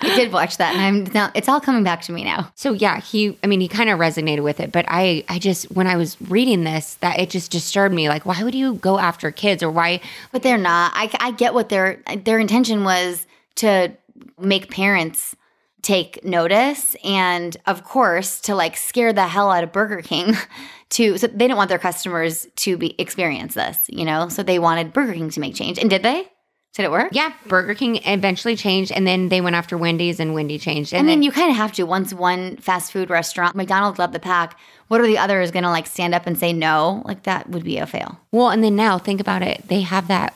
I 0.00 0.16
did 0.16 0.32
watch 0.32 0.56
that, 0.56 0.74
and 0.74 0.82
I'm 0.82 1.12
now. 1.14 1.30
It's 1.32 1.48
all 1.48 1.60
coming 1.60 1.84
back 1.84 2.02
to 2.02 2.12
me 2.12 2.24
now. 2.24 2.50
So 2.56 2.72
yeah, 2.72 2.98
he 3.00 3.38
I 3.44 3.46
mean 3.46 3.60
he 3.60 3.68
kind 3.68 3.88
of 3.88 4.00
resonated 4.00 4.42
with 4.42 4.58
it, 4.58 4.72
but 4.72 4.84
I 4.88 5.22
I 5.28 5.38
just 5.38 5.70
when 5.70 5.86
I 5.86 5.94
was 5.96 6.20
reading 6.22 6.64
this 6.64 6.94
that 6.94 7.20
it 7.20 7.30
just 7.30 7.52
disturbed 7.52 7.94
me 7.94 8.08
like 8.08 8.26
why 8.26 8.42
would 8.42 8.52
you 8.54 8.74
go 8.74 8.98
after 8.98 9.30
kids 9.30 9.62
or 9.62 9.70
why 9.70 10.00
But 10.32 10.42
they're 10.42 10.58
not. 10.58 10.90
I, 10.96 11.08
I 11.20 11.30
get 11.30 11.54
what 11.54 11.68
their 11.68 12.00
their 12.24 12.40
intention 12.40 12.82
was 12.82 13.24
to 13.56 13.92
make 14.38 14.70
parents 14.70 15.34
take 15.82 16.24
notice 16.24 16.94
and 17.02 17.56
of 17.66 17.82
course 17.84 18.40
to 18.40 18.54
like 18.54 18.76
scare 18.76 19.12
the 19.12 19.26
hell 19.26 19.50
out 19.50 19.64
of 19.64 19.72
Burger 19.72 20.00
King 20.00 20.34
to 20.90 21.18
so 21.18 21.26
they 21.26 21.36
didn't 21.36 21.56
want 21.56 21.68
their 21.68 21.78
customers 21.78 22.46
to 22.56 22.76
be 22.76 22.94
experience 23.00 23.54
this, 23.54 23.84
you 23.88 24.04
know? 24.04 24.28
So 24.28 24.42
they 24.42 24.58
wanted 24.58 24.92
Burger 24.92 25.14
King 25.14 25.30
to 25.30 25.40
make 25.40 25.54
change. 25.54 25.78
And 25.78 25.90
did 25.90 26.02
they? 26.02 26.28
Did 26.74 26.84
it 26.84 26.90
work? 26.90 27.10
yeah, 27.12 27.34
Burger 27.48 27.74
King 27.74 28.00
eventually 28.06 28.56
changed 28.56 28.92
and 28.92 29.06
then 29.06 29.28
they 29.28 29.42
went 29.42 29.56
after 29.56 29.76
Wendy's 29.76 30.20
and 30.20 30.32
Wendy 30.32 30.58
changed. 30.58 30.94
And 30.94 31.00
I 31.00 31.02
mean, 31.02 31.18
then, 31.18 31.22
you 31.22 31.32
kind 31.32 31.50
of 31.50 31.56
have 31.56 31.72
to. 31.72 31.82
Once 31.82 32.14
one 32.14 32.56
fast 32.56 32.92
food 32.92 33.10
restaurant, 33.10 33.56
McDonald's 33.56 33.98
led 33.98 34.12
the 34.12 34.20
pack. 34.20 34.58
What 34.88 35.00
are 35.00 35.06
the 35.06 35.18
others 35.18 35.50
going 35.50 35.64
to 35.64 35.70
like 35.70 35.86
stand 35.86 36.14
up 36.14 36.26
and 36.26 36.38
say 36.38 36.52
no? 36.52 37.02
Like 37.04 37.24
that 37.24 37.48
would 37.50 37.64
be 37.64 37.76
a 37.78 37.86
fail. 37.86 38.20
well, 38.30 38.48
and 38.50 38.64
then 38.64 38.76
now 38.76 38.98
think 38.98 39.20
about 39.20 39.42
it. 39.42 39.68
They 39.68 39.80
have 39.82 40.08
that 40.08 40.34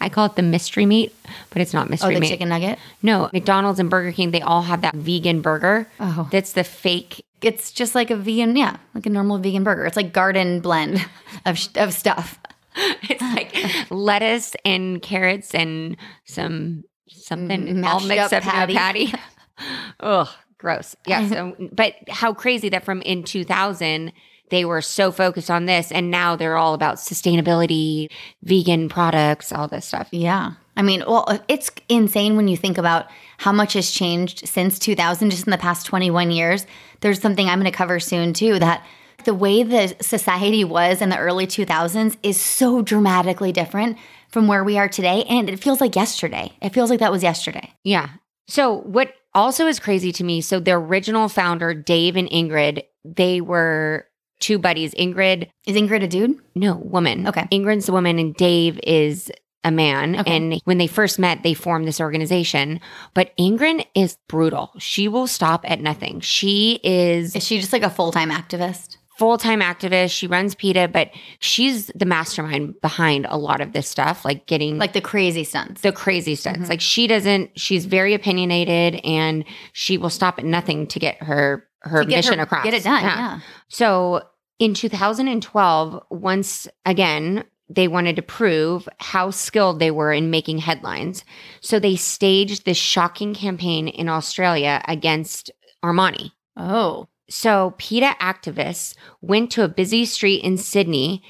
I 0.00 0.08
call 0.08 0.26
it 0.26 0.36
the 0.36 0.42
mystery 0.42 0.86
meat, 0.86 1.14
but 1.50 1.60
it's 1.62 1.72
not 1.74 1.90
mystery 1.90 2.12
Oh, 2.12 2.14
the 2.14 2.20
meat. 2.20 2.28
chicken 2.28 2.48
nugget. 2.48 2.78
No, 3.02 3.30
McDonald's 3.32 3.80
and 3.80 3.90
Burger 3.90 4.12
King, 4.12 4.30
they 4.30 4.40
all 4.40 4.62
have 4.62 4.80
that 4.82 4.94
vegan 4.94 5.40
burger. 5.40 5.86
Oh. 6.00 6.28
That's 6.30 6.52
the 6.52 6.64
fake 6.64 7.24
It's 7.42 7.72
just 7.72 7.94
like 7.94 8.10
a 8.10 8.16
vegan, 8.16 8.56
yeah, 8.56 8.76
like 8.94 9.06
a 9.06 9.10
normal 9.10 9.38
vegan 9.38 9.64
burger. 9.64 9.84
It's 9.86 9.96
like 9.96 10.12
garden 10.12 10.60
blend 10.60 11.04
of 11.46 11.58
of 11.76 11.92
stuff. 11.92 12.38
it's 13.02 13.22
like 13.22 13.54
lettuce 13.90 14.56
and 14.64 15.00
carrots 15.02 15.54
and 15.54 15.96
some 16.24 16.84
something 17.08 17.84
all 17.84 18.00
Mashed 18.00 18.08
mixed 18.08 18.32
up 18.32 18.46
up, 18.46 18.52
patty. 18.52 18.72
in 18.72 18.76
a 18.76 18.80
patty. 18.80 19.14
Ugh, 20.00 20.28
gross. 20.58 20.96
Yeah. 21.06 21.28
So, 21.28 21.56
but 21.72 21.94
how 22.08 22.32
crazy 22.34 22.68
that 22.70 22.84
from 22.84 23.02
in 23.02 23.22
2000 23.22 24.12
they 24.54 24.64
were 24.64 24.80
so 24.80 25.10
focused 25.10 25.50
on 25.50 25.66
this, 25.66 25.90
and 25.90 26.12
now 26.12 26.36
they're 26.36 26.56
all 26.56 26.74
about 26.74 26.96
sustainability, 26.96 28.08
vegan 28.44 28.88
products, 28.88 29.50
all 29.50 29.66
this 29.66 29.84
stuff. 29.84 30.08
Yeah. 30.12 30.52
I 30.76 30.82
mean, 30.82 31.02
well, 31.06 31.40
it's 31.48 31.72
insane 31.88 32.36
when 32.36 32.46
you 32.46 32.56
think 32.56 32.78
about 32.78 33.06
how 33.38 33.50
much 33.50 33.72
has 33.72 33.90
changed 33.90 34.46
since 34.46 34.78
2000, 34.78 35.30
just 35.30 35.46
in 35.46 35.50
the 35.50 35.58
past 35.58 35.86
21 35.86 36.30
years. 36.30 36.66
There's 37.00 37.20
something 37.20 37.48
I'm 37.48 37.58
going 37.58 37.70
to 37.70 37.76
cover 37.76 37.98
soon, 37.98 38.32
too, 38.32 38.60
that 38.60 38.86
the 39.24 39.34
way 39.34 39.64
the 39.64 39.96
society 40.00 40.62
was 40.62 41.02
in 41.02 41.08
the 41.08 41.18
early 41.18 41.48
2000s 41.48 42.16
is 42.22 42.40
so 42.40 42.80
dramatically 42.80 43.50
different 43.50 43.98
from 44.28 44.46
where 44.46 44.62
we 44.62 44.78
are 44.78 44.88
today. 44.88 45.24
And 45.28 45.50
it 45.50 45.58
feels 45.58 45.80
like 45.80 45.96
yesterday. 45.96 46.52
It 46.62 46.70
feels 46.70 46.90
like 46.90 47.00
that 47.00 47.12
was 47.12 47.24
yesterday. 47.24 47.72
Yeah. 47.82 48.10
So 48.46 48.82
what 48.82 49.14
also 49.34 49.66
is 49.66 49.80
crazy 49.80 50.12
to 50.12 50.22
me, 50.22 50.40
so 50.40 50.60
the 50.60 50.72
original 50.72 51.28
founder, 51.28 51.74
Dave 51.74 52.14
and 52.14 52.28
Ingrid, 52.28 52.84
they 53.04 53.40
were 53.40 54.06
two 54.40 54.58
buddies. 54.58 54.94
Ingrid, 54.94 55.48
Is 55.66 55.76
Ingrid 55.76 56.02
a 56.02 56.08
dude? 56.08 56.38
no, 56.54 56.76
woman. 56.76 57.26
Okay. 57.26 57.46
Ingrid's 57.52 57.86
the 57.86 57.92
woman 57.92 58.18
and 58.18 58.34
Dave 58.34 58.78
is 58.82 59.30
a 59.66 59.70
man. 59.70 60.20
Okay. 60.20 60.36
And 60.36 60.60
when 60.64 60.76
they 60.78 60.86
first 60.86 61.18
met, 61.18 61.42
they 61.42 61.54
formed 61.54 61.88
this 61.88 62.00
organization. 62.00 62.80
But 63.14 63.34
Ingrid 63.38 63.86
is 63.94 64.18
brutal. 64.28 64.72
She 64.78 65.08
will 65.08 65.26
stop 65.26 65.64
at 65.68 65.80
nothing. 65.80 66.20
She 66.20 66.80
is 66.84 67.34
Is 67.34 67.46
she 67.46 67.58
just 67.60 67.72
like 67.72 67.82
a 67.82 67.90
full 67.90 68.12
time 68.12 68.30
activist? 68.30 68.98
full-time 69.16 69.60
activist. 69.60 70.10
She 70.10 70.26
runs 70.26 70.56
PETA, 70.56 70.88
but 70.92 71.08
she's 71.38 71.86
the 71.94 72.04
mastermind 72.04 72.74
behind 72.80 73.26
a 73.30 73.36
lot 73.38 73.60
of 73.60 73.72
this 73.72 73.86
stuff, 73.88 74.24
like 74.24 74.46
getting 74.46 74.76
Like 74.76 74.92
the 74.92 75.00
crazy 75.00 75.44
stunts. 75.44 75.82
the 75.82 75.92
crazy 75.92 76.34
stunts. 76.34 76.62
Mm-hmm. 76.62 76.70
Like 76.70 76.80
she 76.80 77.06
doesn't, 77.06 77.56
she's 77.56 77.84
very 77.86 78.12
opinionated 78.14 79.00
and 79.04 79.44
she 79.72 79.98
will 79.98 80.10
stop 80.10 80.40
at 80.40 80.44
nothing 80.44 80.88
to 80.88 80.98
get 80.98 81.22
her 81.22 81.64
her 81.84 82.04
mission 82.04 82.38
her- 82.38 82.44
across. 82.44 82.64
Get 82.64 82.74
it 82.74 82.84
done. 82.84 83.02
Yeah. 83.02 83.40
So 83.68 84.22
in 84.58 84.74
2012, 84.74 86.02
once 86.10 86.68
again, 86.86 87.44
they 87.68 87.88
wanted 87.88 88.16
to 88.16 88.22
prove 88.22 88.88
how 88.98 89.30
skilled 89.30 89.78
they 89.78 89.90
were 89.90 90.12
in 90.12 90.30
making 90.30 90.58
headlines. 90.58 91.24
So 91.60 91.78
they 91.78 91.96
staged 91.96 92.64
this 92.64 92.76
shocking 92.76 93.34
campaign 93.34 93.88
in 93.88 94.08
Australia 94.08 94.82
against 94.86 95.50
Armani. 95.82 96.32
Oh. 96.56 97.08
So 97.28 97.74
PETA 97.78 98.16
activists 98.20 98.94
went 99.22 99.50
to 99.52 99.64
a 99.64 99.68
busy 99.68 100.04
street 100.04 100.44
in 100.44 100.58
Sydney 100.58 101.22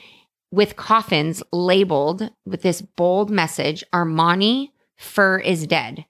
with 0.50 0.76
coffins 0.76 1.42
labeled 1.52 2.30
with 2.44 2.62
this 2.62 2.82
bold 2.82 3.30
message 3.30 3.84
Armani 3.92 4.70
fur 4.96 5.38
is 5.38 5.66
dead. 5.66 6.04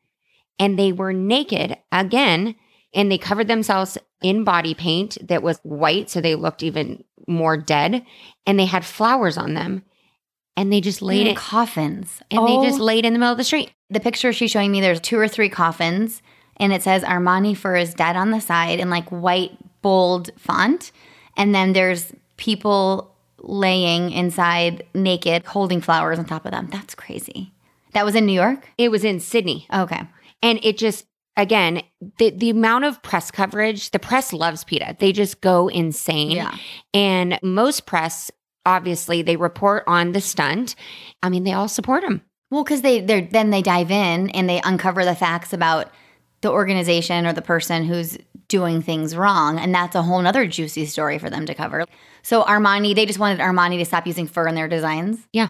And 0.59 0.78
they 0.78 0.92
were 0.92 1.12
naked 1.12 1.76
again 1.92 2.54
and 2.94 3.11
they 3.11 3.18
covered 3.18 3.48
themselves 3.48 3.98
in 4.22 4.44
body 4.44 4.74
paint 4.74 5.18
that 5.26 5.42
was 5.42 5.59
white 5.62 6.09
so 6.09 6.20
they 6.20 6.35
looked 6.35 6.62
even 6.62 7.04
more 7.26 7.57
dead 7.57 8.04
and 8.46 8.59
they 8.59 8.66
had 8.66 8.85
flowers 8.85 9.37
on 9.37 9.54
them 9.54 9.83
and 10.57 10.72
they 10.72 10.80
just 10.80 11.02
laid 11.02 11.22
In 11.26 11.33
it 11.33 11.37
coffins. 11.37 12.20
and 12.30 12.40
Oh. 12.40 12.46
they 12.62 12.68
just 12.68 12.80
oh. 12.80 12.85
laid 12.85 13.04
in 13.04 13.12
the 13.12 13.18
middle 13.18 13.33
of 13.33 13.38
the 13.38 13.44
street. 13.44 13.72
the 13.90 14.00
picture 14.00 14.33
she's 14.33 14.50
showing 14.50 14.70
me, 14.72 14.80
there's 14.80 15.00
two 15.00 15.18
or 15.18 15.28
three 15.28 15.48
coffins, 15.48 16.22
and 16.59 16.72
it 16.72 16.83
says 16.83 17.02
Armani 17.02 17.57
fur 17.57 17.76
is 17.76 17.92
dead 17.94 18.16
on 18.16 18.30
the 18.30 18.40
side 18.40 18.78
in 18.80 18.88
like 18.90 19.09
white, 19.11 19.52
bold 19.83 20.30
font. 20.38 20.92
And 21.37 21.54
then 21.54 21.72
there's 21.72 22.12
people 22.37 23.14
laying 23.38 24.11
inside 24.12 24.85
naked, 24.94 25.44
holding 25.46 25.80
flowers 25.80 26.18
on 26.18 26.24
top 26.24 26.44
of 26.46 26.52
them. 26.52 26.68
That's 26.70 26.94
crazy. 26.94 27.52
That 27.92 28.04
was 28.04 28.14
in 28.14 28.26
New 28.26 28.33
York? 28.33 28.68
It 28.78 28.90
was 28.90 29.04
in 29.04 29.20
Sydney. 29.20 29.66
Okay. 29.72 30.00
And 30.42 30.59
it 30.62 30.78
just, 30.78 31.07
again, 31.36 31.82
the, 32.18 32.30
the 32.30 32.50
amount 32.50 32.84
of 32.84 33.02
press 33.02 33.30
coverage, 33.30 33.90
the 33.90 33.98
press 33.98 34.32
loves 34.32 34.64
PETA. 34.64 34.96
They 34.98 35.12
just 35.12 35.40
go 35.40 35.68
insane. 35.68 36.32
Yeah. 36.32 36.56
And 36.92 37.38
most 37.42 37.86
press, 37.86 38.30
obviously, 38.66 39.22
they 39.22 39.36
report 39.36 39.84
on 39.86 40.12
the 40.12 40.20
stunt. 40.20 40.74
I 41.22 41.28
mean, 41.28 41.44
they 41.44 41.52
all 41.52 41.68
support 41.68 42.04
him. 42.04 42.22
Well, 42.50 42.62
because 42.62 42.82
they 42.82 43.00
they 43.00 43.22
then 43.22 43.50
they 43.50 43.62
dive 43.62 43.90
in 43.90 44.30
and 44.30 44.48
they 44.48 44.60
uncover 44.62 45.04
the 45.04 45.16
facts 45.16 45.52
about 45.52 45.90
the 46.42 46.52
organization 46.52 47.26
or 47.26 47.32
the 47.32 47.42
person 47.42 47.84
who's 47.84 48.16
doing 48.48 48.82
things 48.82 49.16
wrong, 49.16 49.58
and 49.58 49.74
that's 49.74 49.96
a 49.96 50.02
whole 50.02 50.20
nother 50.20 50.46
juicy 50.46 50.86
story 50.86 51.18
for 51.18 51.30
them 51.30 51.46
to 51.46 51.54
cover. 51.54 51.84
So 52.22 52.44
Armani, 52.44 52.94
they 52.94 53.06
just 53.06 53.18
wanted 53.18 53.40
Armani 53.40 53.78
to 53.78 53.84
stop 53.84 54.06
using 54.06 54.26
fur 54.26 54.46
in 54.46 54.54
their 54.54 54.68
designs. 54.68 55.18
Yeah. 55.32 55.48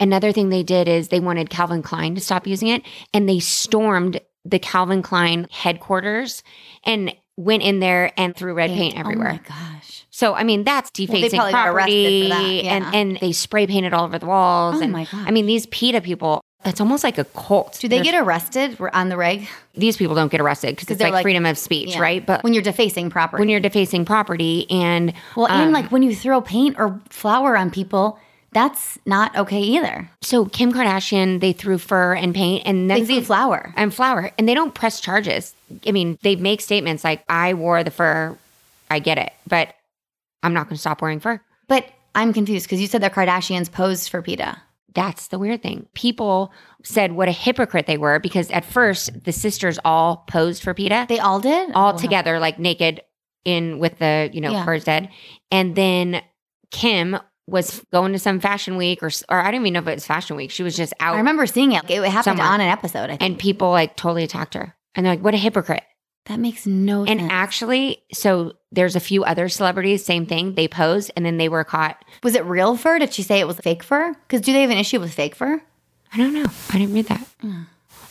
Another 0.00 0.32
thing 0.32 0.48
they 0.48 0.62
did 0.62 0.88
is 0.88 1.08
they 1.08 1.20
wanted 1.20 1.50
Calvin 1.50 1.82
Klein 1.82 2.14
to 2.14 2.20
stop 2.20 2.46
using 2.46 2.68
it 2.68 2.82
and 3.12 3.28
they 3.28 3.40
stormed 3.40 4.20
the 4.44 4.58
Calvin 4.58 5.02
Klein 5.02 5.48
headquarters 5.50 6.42
and 6.84 7.14
went 7.36 7.62
in 7.62 7.80
there 7.80 8.12
and 8.16 8.36
threw 8.36 8.54
red 8.54 8.70
paint 8.70 8.98
everywhere. 8.98 9.40
Oh 9.48 9.52
my 9.52 9.72
gosh! 9.74 10.06
So 10.10 10.34
I 10.34 10.44
mean 10.44 10.64
that's 10.64 10.90
defacing 10.90 11.40
arrested 11.40 11.52
property 11.52 12.30
yeah. 12.62 12.74
and 12.74 12.94
and 12.94 13.18
they 13.20 13.32
spray 13.32 13.66
painted 13.66 13.92
all 13.92 14.04
over 14.04 14.18
the 14.18 14.26
walls 14.26 14.76
Oh 14.76 14.82
and 14.82 14.92
my 14.92 15.04
gosh. 15.04 15.24
I 15.26 15.30
mean 15.30 15.46
these 15.46 15.66
PETA 15.66 16.00
people 16.02 16.40
it's 16.64 16.80
almost 16.80 17.04
like 17.04 17.18
a 17.18 17.24
cult. 17.24 17.78
Do 17.80 17.88
they 17.88 18.00
get 18.00 18.14
arrested 18.14 18.78
on 18.92 19.08
the 19.08 19.16
reg? 19.16 19.46
these 19.76 19.96
people 19.96 20.14
don't 20.14 20.30
get 20.30 20.40
arrested 20.40 20.74
because 20.74 20.90
it's 20.90 21.00
like, 21.00 21.12
like- 21.12 21.22
freedom 21.22 21.44
of 21.46 21.58
speech, 21.58 21.90
Yeah. 21.90 22.00
right? 22.00 22.24
But 22.24 22.42
when 22.44 22.54
you're 22.54 22.62
defacing 22.62 23.10
property. 23.10 23.40
when 23.40 23.48
you're 23.48 23.60
defacing 23.60 24.04
property 24.04 24.66
and 24.70 25.12
well, 25.36 25.46
and 25.46 25.68
um, 25.68 25.72
like 25.72 25.90
when 25.90 26.02
you 26.02 26.14
throw 26.14 26.40
paint 26.40 26.76
or 26.78 27.00
flour 27.10 27.56
on 27.56 27.70
people, 27.70 28.18
that's 28.54 28.98
not 29.04 29.36
okay 29.36 29.60
either. 29.60 30.08
so 30.22 30.46
Kim 30.46 30.72
Kardashian, 30.72 31.40
they 31.40 31.52
threw 31.52 31.76
fur 31.76 32.14
and 32.14 32.34
paint 32.34 32.62
and 32.66 32.90
They 32.90 33.04
threw 33.04 33.20
flour. 33.20 33.74
and 33.76 33.92
flour, 33.92 34.30
and 34.38 34.48
they 34.48 34.54
don't 34.54 34.74
press 34.74 35.00
charges. 35.00 35.54
I 35.86 35.92
mean, 35.92 36.18
they 36.22 36.36
make 36.36 36.60
statements 36.60 37.04
like, 37.04 37.22
"I 37.28 37.54
wore 37.54 37.84
the 37.84 37.90
fur, 37.90 38.38
I 38.90 38.98
get 39.00 39.18
it, 39.18 39.32
but 39.46 39.74
I'm 40.42 40.54
not 40.54 40.64
going 40.68 40.76
to 40.76 40.80
stop 40.80 41.02
wearing 41.02 41.20
fur." 41.20 41.40
But 41.68 41.86
I'm 42.14 42.32
confused 42.32 42.66
because 42.66 42.80
you 42.80 42.86
said 42.86 43.02
the 43.02 43.10
Kardashians 43.10 43.70
posed 43.72 44.08
for 44.08 44.22
PETA. 44.22 44.56
That's 44.94 45.26
the 45.26 45.40
weird 45.40 45.60
thing. 45.60 45.88
People 45.94 46.52
said 46.84 47.12
what 47.12 47.28
a 47.28 47.32
hypocrite 47.32 47.86
they 47.86 47.98
were 47.98 48.20
because 48.20 48.48
at 48.52 48.64
first 48.64 49.24
the 49.24 49.32
sisters 49.32 49.80
all 49.84 50.18
posed 50.28 50.62
for 50.62 50.72
PETA, 50.74 51.06
They 51.08 51.18
all 51.18 51.40
did? 51.40 51.72
all 51.74 51.94
together, 51.98 52.38
like 52.38 52.60
naked 52.60 53.00
in 53.44 53.80
with 53.80 53.98
the 53.98 54.30
you 54.32 54.40
know 54.40 54.52
Yeah. 54.52 54.64
furs 54.64 54.84
dead, 54.84 55.08
and 55.50 55.74
then 55.74 56.22
Kim 56.70 57.18
was 57.46 57.84
going 57.92 58.12
to 58.12 58.18
some 58.18 58.40
fashion 58.40 58.76
week 58.76 59.02
or 59.02 59.10
or 59.28 59.40
I 59.40 59.50
don't 59.50 59.60
even 59.62 59.72
know 59.74 59.80
if 59.80 59.88
it 59.88 59.94
was 59.94 60.06
fashion 60.06 60.36
week. 60.36 60.50
She 60.50 60.62
was 60.62 60.76
just 60.76 60.94
out, 61.00 61.14
I 61.14 61.18
remember 61.18 61.46
seeing 61.46 61.72
it. 61.72 61.88
It 61.90 62.02
happened 62.04 62.38
Somewhere. 62.38 62.46
on 62.46 62.60
an 62.60 62.68
episode. 62.68 63.04
I 63.04 63.16
think. 63.16 63.22
and 63.22 63.38
people 63.38 63.70
like 63.70 63.96
totally 63.96 64.24
attacked 64.24 64.54
her, 64.54 64.74
and 64.94 65.04
they're 65.04 65.14
like, 65.14 65.24
"What 65.24 65.34
a 65.34 65.38
hypocrite." 65.38 65.84
that 66.26 66.40
makes 66.40 66.66
no 66.66 67.04
sense. 67.04 67.10
And 67.10 67.20
sense. 67.20 67.32
actually, 67.32 68.02
so 68.12 68.54
there's 68.72 68.96
a 68.96 69.00
few 69.00 69.24
other 69.24 69.48
celebrities, 69.48 70.04
same 70.04 70.24
thing. 70.26 70.54
They 70.54 70.68
posed 70.68 71.10
and 71.16 71.24
then 71.26 71.36
they 71.36 71.48
were 71.50 71.64
caught. 71.64 72.02
was 72.22 72.34
it 72.34 72.44
real 72.46 72.76
fur? 72.76 72.98
Did 72.98 73.12
she 73.12 73.22
say 73.22 73.40
it 73.40 73.46
was 73.46 73.58
fake 73.58 73.82
fur? 73.82 74.14
Because 74.26 74.40
do 74.40 74.52
they 74.52 74.62
have 74.62 74.70
an 74.70 74.78
issue 74.78 75.00
with 75.00 75.12
fake 75.12 75.34
fur? 75.34 75.60
I 76.12 76.16
don't 76.16 76.32
know. 76.32 76.46
I 76.70 76.78
didn't 76.78 76.94
read 76.94 77.06
that. 77.08 77.26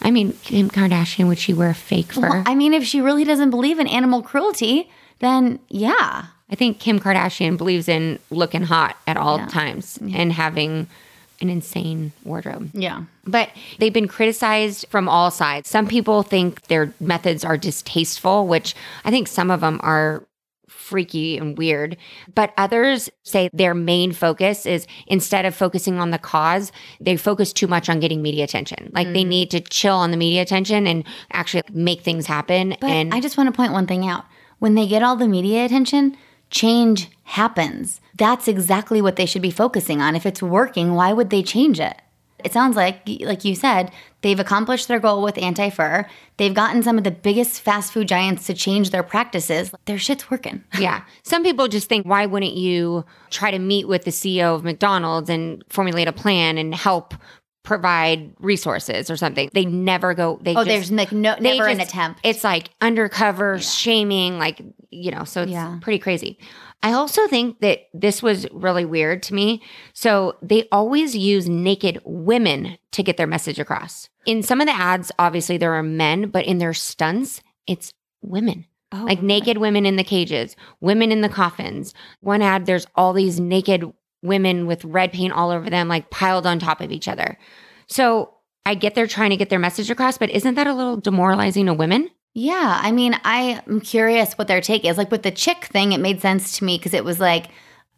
I 0.02 0.12
mean, 0.12 0.34
Kim 0.44 0.70
Kardashian, 0.70 1.28
would 1.28 1.40
she 1.40 1.54
wear 1.54 1.74
fake 1.74 2.12
fur? 2.14 2.22
Well, 2.22 2.44
I 2.46 2.54
mean, 2.54 2.74
if 2.74 2.84
she 2.84 3.02
really 3.02 3.24
doesn't 3.24 3.50
believe 3.50 3.80
in 3.80 3.88
animal 3.88 4.22
cruelty, 4.22 4.92
then 5.20 5.60
yeah. 5.70 6.26
I 6.54 6.56
think 6.56 6.80
Kim 6.80 7.00
Kardashian 7.00 7.58
believes 7.58 7.90
in 7.90 8.20
looking 8.30 8.62
hot 8.62 8.96
at 9.08 9.18
all 9.18 9.40
Yeah. 9.40 9.48
times 9.48 9.98
and 10.14 10.32
having 10.32 10.86
an 11.42 11.50
insane 11.50 12.12
wardrobe. 12.24 12.70
Yeah. 12.74 13.06
But 13.26 13.50
they've 13.80 13.92
been 13.92 14.08
criticized 14.08 14.86
from 14.88 15.10
all 15.10 15.32
sides. 15.32 15.68
Some 15.68 15.88
people 15.88 16.22
think 16.22 16.62
their 16.68 16.94
methods 17.00 17.44
are 17.44 17.58
distasteful, 17.58 18.46
which 18.46 18.76
I 19.04 19.10
think 19.10 19.28
some 19.28 19.50
of 19.50 19.62
them 19.62 19.80
are 19.82 20.26
freaky 20.70 21.40
and 21.40 21.58
weird. 21.58 21.98
But 22.36 22.54
others 22.56 23.10
say 23.24 23.50
their 23.52 23.74
main 23.74 24.12
focus 24.12 24.68
is 24.68 24.86
instead 25.08 25.46
of 25.46 25.56
focusing 25.56 25.98
on 25.98 26.12
the 26.12 26.20
cause, 26.20 26.72
they 27.02 27.18
focus 27.18 27.52
too 27.52 27.66
much 27.66 27.90
on 27.90 28.00
getting 28.00 28.22
media 28.22 28.44
attention. 28.44 28.92
Like 28.94 29.08
they 29.08 29.22
mm-hmm. 29.22 29.30
need 29.30 29.52
to 29.52 29.60
chill 29.60 29.96
on 29.96 30.12
the 30.12 30.18
media 30.18 30.44
attention 30.44 30.86
and 30.86 31.04
actually 31.32 31.64
make 31.72 32.02
things 32.02 32.28
happen. 32.28 32.76
But 32.80 32.92
and 32.92 33.12
I 33.12 33.22
just 33.22 33.38
want 33.38 33.48
to 33.48 33.58
point 33.58 33.74
one 33.74 33.88
thing 33.88 34.08
out. 34.08 34.26
When 34.60 34.76
they 34.76 34.86
get 34.86 35.02
all 35.02 35.16
the 35.16 35.28
media 35.28 35.66
attention, 35.66 36.16
change 36.54 37.10
happens. 37.24 38.00
That's 38.18 38.48
exactly 38.48 39.02
what 39.02 39.18
they 39.18 39.26
should 39.26 39.42
be 39.42 39.52
focusing 39.52 40.02
on. 40.02 40.16
If 40.16 40.26
it's 40.26 40.42
working, 40.42 40.94
why 40.94 41.12
would 41.12 41.30
they 41.30 41.44
change 41.44 41.80
it? 41.80 42.00
It 42.44 42.52
sounds 42.52 42.76
like, 42.76 43.02
like 43.22 43.46
you 43.46 43.56
said, 43.56 43.92
they've 44.22 44.40
accomplished 44.40 44.90
their 44.90 45.00
goal 45.00 45.24
with 45.24 45.38
anti 45.38 45.70
fur. 45.70 46.06
They've 46.38 46.54
gotten 46.54 46.84
some 46.84 46.98
of 46.98 47.06
the 47.06 47.12
biggest 47.12 47.62
fast 47.62 47.94
food 47.94 48.08
giants 48.10 48.46
to 48.48 48.54
change 48.54 48.90
their 48.90 49.04
practices. 49.04 49.72
Their 49.86 49.98
shit's 49.98 50.30
working. 50.30 50.64
Yeah. 50.80 51.04
Some 51.24 51.44
people 51.44 51.70
just 51.70 51.88
think, 51.88 52.06
why 52.06 52.26
wouldn't 52.26 52.56
you 52.56 53.06
try 53.30 53.52
to 53.52 53.60
meet 53.60 53.88
with 53.88 54.04
the 54.04 54.12
CEO 54.12 54.54
of 54.54 54.66
McDonald's 54.66 55.30
and 55.30 55.64
formulate 55.70 56.10
a 56.10 56.14
plan 56.14 56.58
and 56.58 56.76
help 56.76 57.14
provide 57.64 58.34
resources 58.40 59.10
or 59.10 59.18
something? 59.18 59.50
They 59.54 59.66
never 59.66 60.14
go. 60.14 60.40
They 60.42 60.52
Oh, 60.52 60.64
just, 60.64 60.68
there's 60.68 60.92
like 60.92 61.12
no, 61.12 61.36
never 61.40 61.68
an 61.68 61.80
attempt. 61.80 62.20
It's 62.24 62.44
like 62.44 62.70
undercover 62.82 63.60
shaming, 63.60 64.38
like, 64.38 64.62
you 64.92 65.12
know, 65.12 65.24
so 65.24 65.44
it's 65.44 65.52
Yeah. 65.52 65.78
pretty 65.82 66.00
crazy. 66.00 66.38
I 66.84 66.92
also 66.92 67.28
think 67.28 67.62
that 67.62 67.88
this 67.94 68.22
was 68.22 68.46
really 68.52 68.84
weird 68.84 69.24
to 69.24 69.34
me. 69.34 69.62
So 69.94 70.36
they 70.42 70.68
always 70.72 71.16
use 71.16 71.48
naked 71.48 72.02
women 72.04 72.78
to 72.92 73.04
get 73.04 73.16
their 73.16 73.28
message 73.28 73.58
across. 73.60 74.10
In 74.26 74.44
some 74.44 74.60
of 74.60 74.68
the 74.68 74.76
ads, 74.76 75.12
obviously 75.18 75.58
there 75.58 75.74
are 75.74 75.84
men, 75.84 76.30
but 76.30 76.46
in 76.46 76.58
their 76.58 76.74
stunts, 76.74 77.42
it's 77.68 77.94
women 78.22 78.66
Oh, 78.92 79.06
like 79.06 79.24
naked 79.24 79.58
women 79.58 79.86
in 79.88 79.96
the 79.96 80.04
cages, 80.04 80.56
women 80.80 81.12
in 81.12 81.22
the 81.22 81.30
coffins. 81.30 81.96
One 82.20 82.42
ad, 82.44 82.66
there's 82.68 82.86
all 82.96 83.14
these 83.14 83.40
naked 83.40 83.92
women 84.24 84.66
with 84.66 84.84
red 84.86 85.12
paint 85.12 85.34
all 85.34 85.52
over 85.52 85.70
them, 85.70 85.88
like 85.88 86.10
piled 86.10 86.48
on 86.48 86.60
top 86.60 86.82
of 86.82 86.92
each 86.92 87.08
other. 87.08 87.38
So 87.88 88.34
I 88.66 88.76
get 88.76 88.96
they're 88.96 89.08
trying 89.08 89.30
to 89.32 89.38
get 89.38 89.50
their 89.50 89.60
message 89.60 89.92
across, 89.92 90.18
but 90.18 90.30
isn't 90.30 90.56
that 90.56 90.68
a 90.68 90.74
little 90.74 90.98
demoralizing 90.98 91.68
to 91.68 91.74
women? 91.74 92.10
Yeah, 92.34 92.80
I 92.82 92.92
mean, 92.92 93.16
I 93.24 93.62
am 93.68 93.80
curious 93.82 94.34
what 94.34 94.48
their 94.48 94.62
take 94.62 94.86
is. 94.86 94.98
Like 94.98 95.12
with 95.12 95.22
the 95.22 95.32
chick 95.32 95.66
thing, 95.66 95.92
it 95.92 96.00
made 96.00 96.22
sense 96.22 96.58
to 96.58 96.66
me 96.66 96.78
because 96.78 96.94
it 96.94 97.06
was 97.06 97.20
like, 97.20 97.48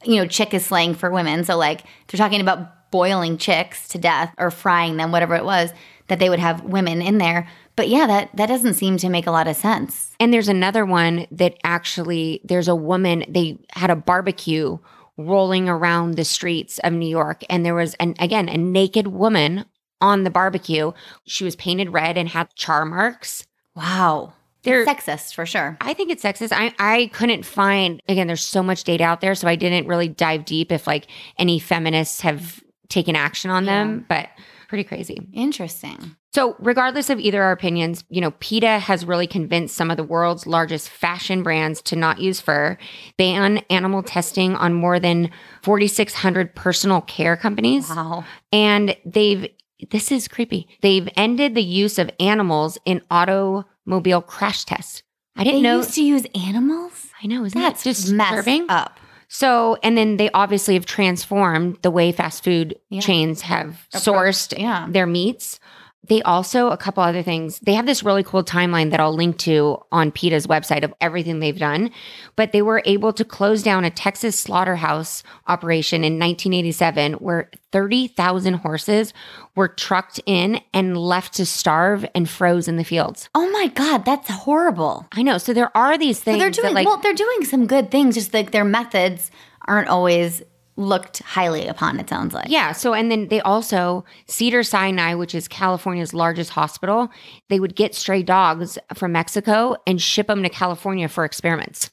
you 0.04 0.18
know, 0.18 0.28
chick 0.28 0.54
is 0.54 0.66
slang 0.66 0.94
for 0.94 1.10
women. 1.10 1.46
So 1.46 1.56
like 1.56 1.84
they're 2.08 2.18
talking 2.18 2.42
about 2.42 2.92
boiling 2.92 3.38
chicks 3.38 3.88
to 3.90 3.98
death 3.98 4.34
or 4.38 4.52
frying 4.52 4.98
them, 4.98 5.12
whatever 5.12 5.36
it 5.36 5.46
was, 5.46 5.72
that 6.08 6.20
they 6.20 6.30
would 6.30 6.40
have 6.40 6.64
women 6.64 7.02
in 7.02 7.18
there. 7.18 7.48
But 7.76 7.88
yeah, 7.88 8.08
that 8.08 8.36
that 8.36 8.48
doesn't 8.48 8.76
seem 8.76 8.98
to 8.98 9.10
make 9.10 9.28
a 9.28 9.32
lot 9.32 9.48
of 9.48 9.56
sense. 9.56 10.14
And 10.20 10.34
there's 10.34 10.48
another 10.48 10.86
one 10.86 11.28
that 11.32 11.58
actually 11.64 12.42
there's 12.44 12.68
a 12.68 12.76
woman, 12.76 13.26
they 13.28 13.60
had 13.72 13.90
a 13.90 13.96
barbecue 13.96 14.78
rolling 15.18 15.70
around 15.70 16.16
the 16.16 16.26
streets 16.26 16.80
of 16.80 16.94
New 16.94 17.08
York. 17.08 17.44
And 17.50 17.66
there 17.66 17.76
was 17.76 17.94
an 17.96 18.16
again 18.20 18.50
a 18.50 18.58
naked 18.58 19.08
woman 19.08 19.66
on 20.02 20.24
the 20.24 20.30
barbecue. 20.30 20.92
She 21.26 21.44
was 21.44 21.56
painted 21.56 21.94
red 21.94 22.18
and 22.18 22.30
had 22.30 22.54
char 22.56 22.86
marks. 22.86 23.46
Wow. 23.76 24.34
They're 24.64 24.86
Sexist 24.86 25.36
for 25.36 25.46
sure. 25.46 25.78
I 25.80 25.94
think 25.94 26.10
it's 26.10 26.24
sexist. 26.24 26.52
I, 26.52 26.74
I 26.80 27.12
couldn't 27.14 27.46
find 27.46 28.02
again, 28.10 28.26
there's 28.28 28.44
so 28.44 28.64
much 28.64 28.84
data 28.84 29.04
out 29.04 29.22
there, 29.22 29.36
so 29.36 29.48
I 29.48 29.56
didn't 29.56 29.88
really 29.88 30.08
dive 30.08 30.44
deep 30.44 30.72
if 30.72 30.88
like 30.88 31.08
any 31.38 31.60
feminists 31.60 32.22
have 32.22 32.64
taken 32.90 33.16
action 33.16 33.52
on 33.52 33.66
them, 33.66 34.06
but 34.10 34.30
pretty 34.68 34.84
crazy. 34.84 35.28
Interesting. 35.34 36.16
So, 36.36 36.58
regardless 36.60 37.10
of 37.10 37.18
either 37.18 37.42
our 37.42 37.54
opinions, 37.54 38.04
you 38.10 38.20
know, 38.20 38.32
PETA 38.32 38.80
has 38.80 39.06
really 39.06 39.26
convinced 39.26 39.74
some 39.74 39.90
of 39.90 39.96
the 39.96 40.04
world's 40.04 40.46
largest 40.46 40.90
fashion 40.90 41.44
brands 41.44 41.82
to 41.84 41.96
not 41.96 42.20
use 42.20 42.42
fur, 42.42 42.78
ban 43.18 43.60
animal 43.70 44.04
testing 44.04 44.54
on 44.54 44.74
more 44.74 45.00
than 45.00 45.32
4,600 45.64 46.54
personal 46.54 47.00
care 47.00 47.38
companies. 47.38 47.90
Wow. 47.90 48.26
And 48.52 48.98
they've, 49.06 49.48
this 49.92 50.12
is 50.12 50.28
creepy. 50.28 50.68
They've 50.82 51.08
ended 51.16 51.56
the 51.56 51.64
use 51.64 51.98
of 51.98 52.12
animals 52.20 52.78
in 52.84 53.02
automobile 53.10 54.22
crash 54.22 54.66
tests. 54.66 55.04
I 55.38 55.46
didn't 55.46 55.62
know. 55.62 55.78
used 55.78 55.94
to 55.94 56.04
use 56.04 56.26
animals? 56.36 57.08
I 57.24 57.28
know, 57.28 57.46
isn't 57.46 57.58
That's 57.58 57.84
that 57.84 57.90
disturbing? 57.92 58.66
up. 58.68 59.00
So, 59.30 59.78
and 59.84 59.98
then 59.98 60.18
they 60.18 60.30
obviously 60.32 60.74
have 60.74 60.86
transformed 60.86 61.78
the 61.82 61.92
way 61.92 62.12
fast 62.12 62.44
food 62.44 62.76
Yeah. 62.90 63.00
chains 63.00 63.40
have 63.42 63.88
sourced 63.94 64.54
yeah. 64.60 64.86
their 64.90 65.08
meats. 65.08 65.62
They 66.08 66.22
also, 66.22 66.70
a 66.70 66.78
couple 66.78 67.02
other 67.04 67.24
things, 67.24 67.60
they 67.60 67.74
have 67.74 67.86
this 67.86 68.04
really 68.04 68.24
cool 68.24 68.44
timeline 68.44 68.92
that 68.92 69.00
I'll 69.00 69.16
link 69.16 69.38
to 69.40 69.82
on 69.92 70.12
PETA's 70.12 70.46
website 70.46 70.84
of 70.84 70.94
everything 71.02 71.40
they've 71.40 71.58
done. 71.58 71.92
But 72.36 72.52
they 72.52 72.62
were 72.62 72.82
able 72.86 73.12
to 73.14 73.26
close 73.26 73.64
down 73.64 73.86
a 73.86 73.90
Texas 73.90 74.40
slaughterhouse 74.40 75.24
operation 75.48 76.04
in 76.04 76.14
1987 76.20 77.14
where 77.14 77.50
30,000 77.72 78.56
horses 78.56 79.14
were 79.56 79.68
trucked 79.68 80.20
in 80.26 80.62
and 80.74 80.98
left 80.98 81.34
to 81.36 81.46
starve 81.46 82.06
and 82.14 82.30
froze 82.30 82.68
in 82.68 82.78
the 82.78 82.84
fields. 82.84 83.30
Oh 83.34 83.50
my 83.52 83.68
God, 83.68 84.06
that's 84.06 84.30
horrible. 84.30 85.08
I 85.12 85.24
know. 85.24 85.38
So 85.38 85.54
there 85.54 85.76
are 85.76 85.98
these 85.98 86.20
things 86.20 86.36
So 86.36 86.40
they're 86.40 86.50
that 86.50 86.62
doing 86.62 86.74
like, 86.74 86.88
well. 86.88 86.98
They're 86.98 87.14
doing 87.14 87.46
some 87.46 87.68
good 87.68 87.92
things. 87.92 88.16
Just 88.16 88.34
like 88.34 88.52
their 88.52 88.64
methods 88.64 89.32
aren't 89.68 89.88
always 89.88 90.44
looked 90.78 91.20
highly 91.20 91.68
upon. 91.68 92.00
It 92.00 92.10
sounds 92.10 92.34
like. 92.34 92.50
Yeah. 92.50 92.72
So, 92.72 92.94
and 92.94 93.10
then 93.10 93.30
they 93.30 93.42
also, 93.42 94.04
Cedars-Sinai, 94.28 95.14
which 95.16 95.34
is 95.34 95.48
California's 95.48 96.14
largest 96.14 96.52
hospital, 96.52 97.10
they 97.50 97.60
would 97.60 97.76
get 97.76 97.96
stray 97.96 98.24
dogs 98.24 98.78
from 98.94 99.14
Mexico 99.14 99.78
and 99.88 100.02
ship 100.02 100.28
them 100.28 100.44
to 100.44 100.50
California 100.50 101.08
for 101.08 101.24
experiments. 101.24 101.90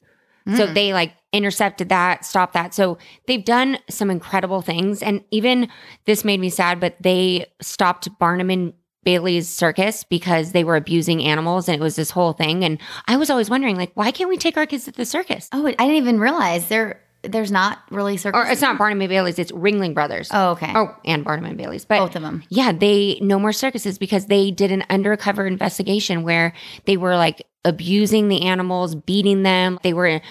So 0.57 0.67
hmm. 0.67 0.73
they 0.73 0.93
like 0.93 1.13
intercepted 1.31 1.87
that, 1.89 2.25
stopped 2.25 2.53
that. 2.53 2.73
So 2.73 2.97
they've 3.27 3.43
done 3.43 3.77
some 3.89 4.11
incredible 4.11 4.61
things. 4.61 5.01
And 5.01 5.23
even 5.31 5.69
this 6.05 6.25
made 6.25 6.41
me 6.41 6.49
sad, 6.49 6.81
but 6.81 6.97
they 6.99 7.45
stopped 7.61 8.09
Barnum 8.19 8.49
and 8.49 8.73
Bailey's 9.05 9.49
circus 9.49 10.03
because 10.03 10.51
they 10.51 10.63
were 10.63 10.75
abusing 10.75 11.23
animals 11.23 11.69
and 11.69 11.79
it 11.79 11.83
was 11.83 11.95
this 11.95 12.11
whole 12.11 12.33
thing. 12.33 12.63
And 12.63 12.77
I 13.07 13.15
was 13.15 13.29
always 13.29 13.49
wondering, 13.49 13.77
like, 13.77 13.91
why 13.95 14.11
can't 14.11 14.29
we 14.29 14.37
take 14.37 14.57
our 14.57 14.65
kids 14.65 14.85
to 14.85 14.91
the 14.91 15.05
circus? 15.05 15.47
Oh, 15.53 15.65
I 15.65 15.71
didn't 15.71 15.95
even 15.95 16.19
realize 16.19 16.67
there. 16.67 17.01
There's 17.23 17.51
not 17.51 17.79
really 17.89 18.17
circus. 18.17 18.37
Or 18.37 18.51
it's 18.51 18.61
not 18.61 18.77
Barnum 18.77 19.01
and 19.01 19.09
Bailey's, 19.09 19.39
it's 19.39 19.51
Ringling 19.51 19.93
Brothers. 19.93 20.29
Oh, 20.33 20.51
okay. 20.51 20.71
Oh, 20.75 20.95
and 21.05 21.23
Barnum 21.23 21.45
and 21.45 21.57
Bailey's. 21.57 21.85
But 21.85 21.99
Both 21.99 22.15
of 22.15 22.21
them. 22.21 22.43
Yeah, 22.49 22.71
they 22.73 23.17
no 23.21 23.39
more 23.39 23.53
circuses 23.53 23.97
because 23.97 24.25
they 24.25 24.51
did 24.51 24.71
an 24.71 24.83
undercover 24.89 25.47
investigation 25.47 26.23
where 26.23 26.53
they 26.85 26.97
were 26.97 27.15
like 27.15 27.45
abusing 27.65 28.27
the 28.27 28.41
animals, 28.41 28.93
beating 28.93 29.43
them. 29.43 29.79
They 29.83 29.93
were 29.93 30.21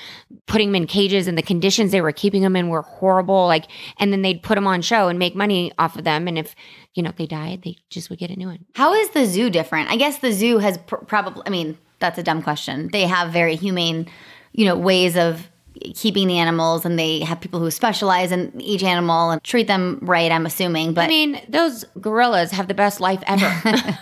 putting 0.47 0.69
them 0.69 0.83
in 0.83 0.87
cages 0.87 1.27
and 1.27 1.39
the 1.39 1.43
conditions 1.43 1.91
they 1.91 2.03
were 2.03 2.13
keeping 2.13 2.43
them 2.43 2.57
in 2.57 2.69
were 2.69 2.83
horrible. 2.83 3.47
Like, 3.47 3.67
and 3.99 4.13
then 4.13 4.23
they'd 4.23 4.43
put 4.43 4.57
them 4.57 4.67
on 4.67 4.83
show 4.83 5.09
and 5.09 5.19
make 5.19 5.35
money 5.35 5.73
off 5.79 5.97
of 5.97 6.05
them. 6.05 6.29
And 6.29 6.39
if, 6.39 6.55
you 6.95 7.03
know, 7.03 7.13
they 7.17 7.27
died, 7.27 7.63
they 7.65 7.77
just 7.89 8.11
would 8.11 8.19
get 8.19 8.31
a 8.31 8.37
new 8.37 8.49
one. 8.49 8.67
How 8.75 8.93
is 8.93 9.09
the 9.11 9.25
zoo 9.25 9.49
different? 9.49 9.91
I 9.91 9.97
guess 9.97 10.19
the 10.19 10.33
zoo 10.33 10.59
has 10.59 10.77
pr- 10.79 10.97
probably, 10.97 11.43
I 11.47 11.51
mean, 11.51 11.79
that's 12.01 12.19
a 12.19 12.23
dumb 12.23 12.43
question. 12.43 12.91
They 12.93 13.07
have 13.07 13.33
very 13.33 13.57
humane, 13.57 14.11
you 14.53 14.67
know, 14.67 14.77
ways 14.77 15.17
of 15.17 15.49
keeping 15.95 16.29
the 16.29 16.39
animals 16.39 16.85
and 16.85 16.99
they 16.99 17.21
have 17.21 17.41
people 17.41 17.61
who 17.61 17.71
specialize 17.71 18.33
in 18.33 18.53
each 18.61 18.83
animal 18.83 19.31
and 19.31 19.43
treat 19.43 19.67
them 19.67 19.99
right, 20.03 20.31
I'm 20.31 20.47
assuming. 20.47 20.95
But 20.95 21.05
I 21.05 21.09
mean, 21.09 21.41
those 21.49 21.85
gorillas 22.01 22.51
have 22.53 22.69
the 22.69 22.75
best 22.75 23.01
life 23.01 23.23
ever. 23.27 23.99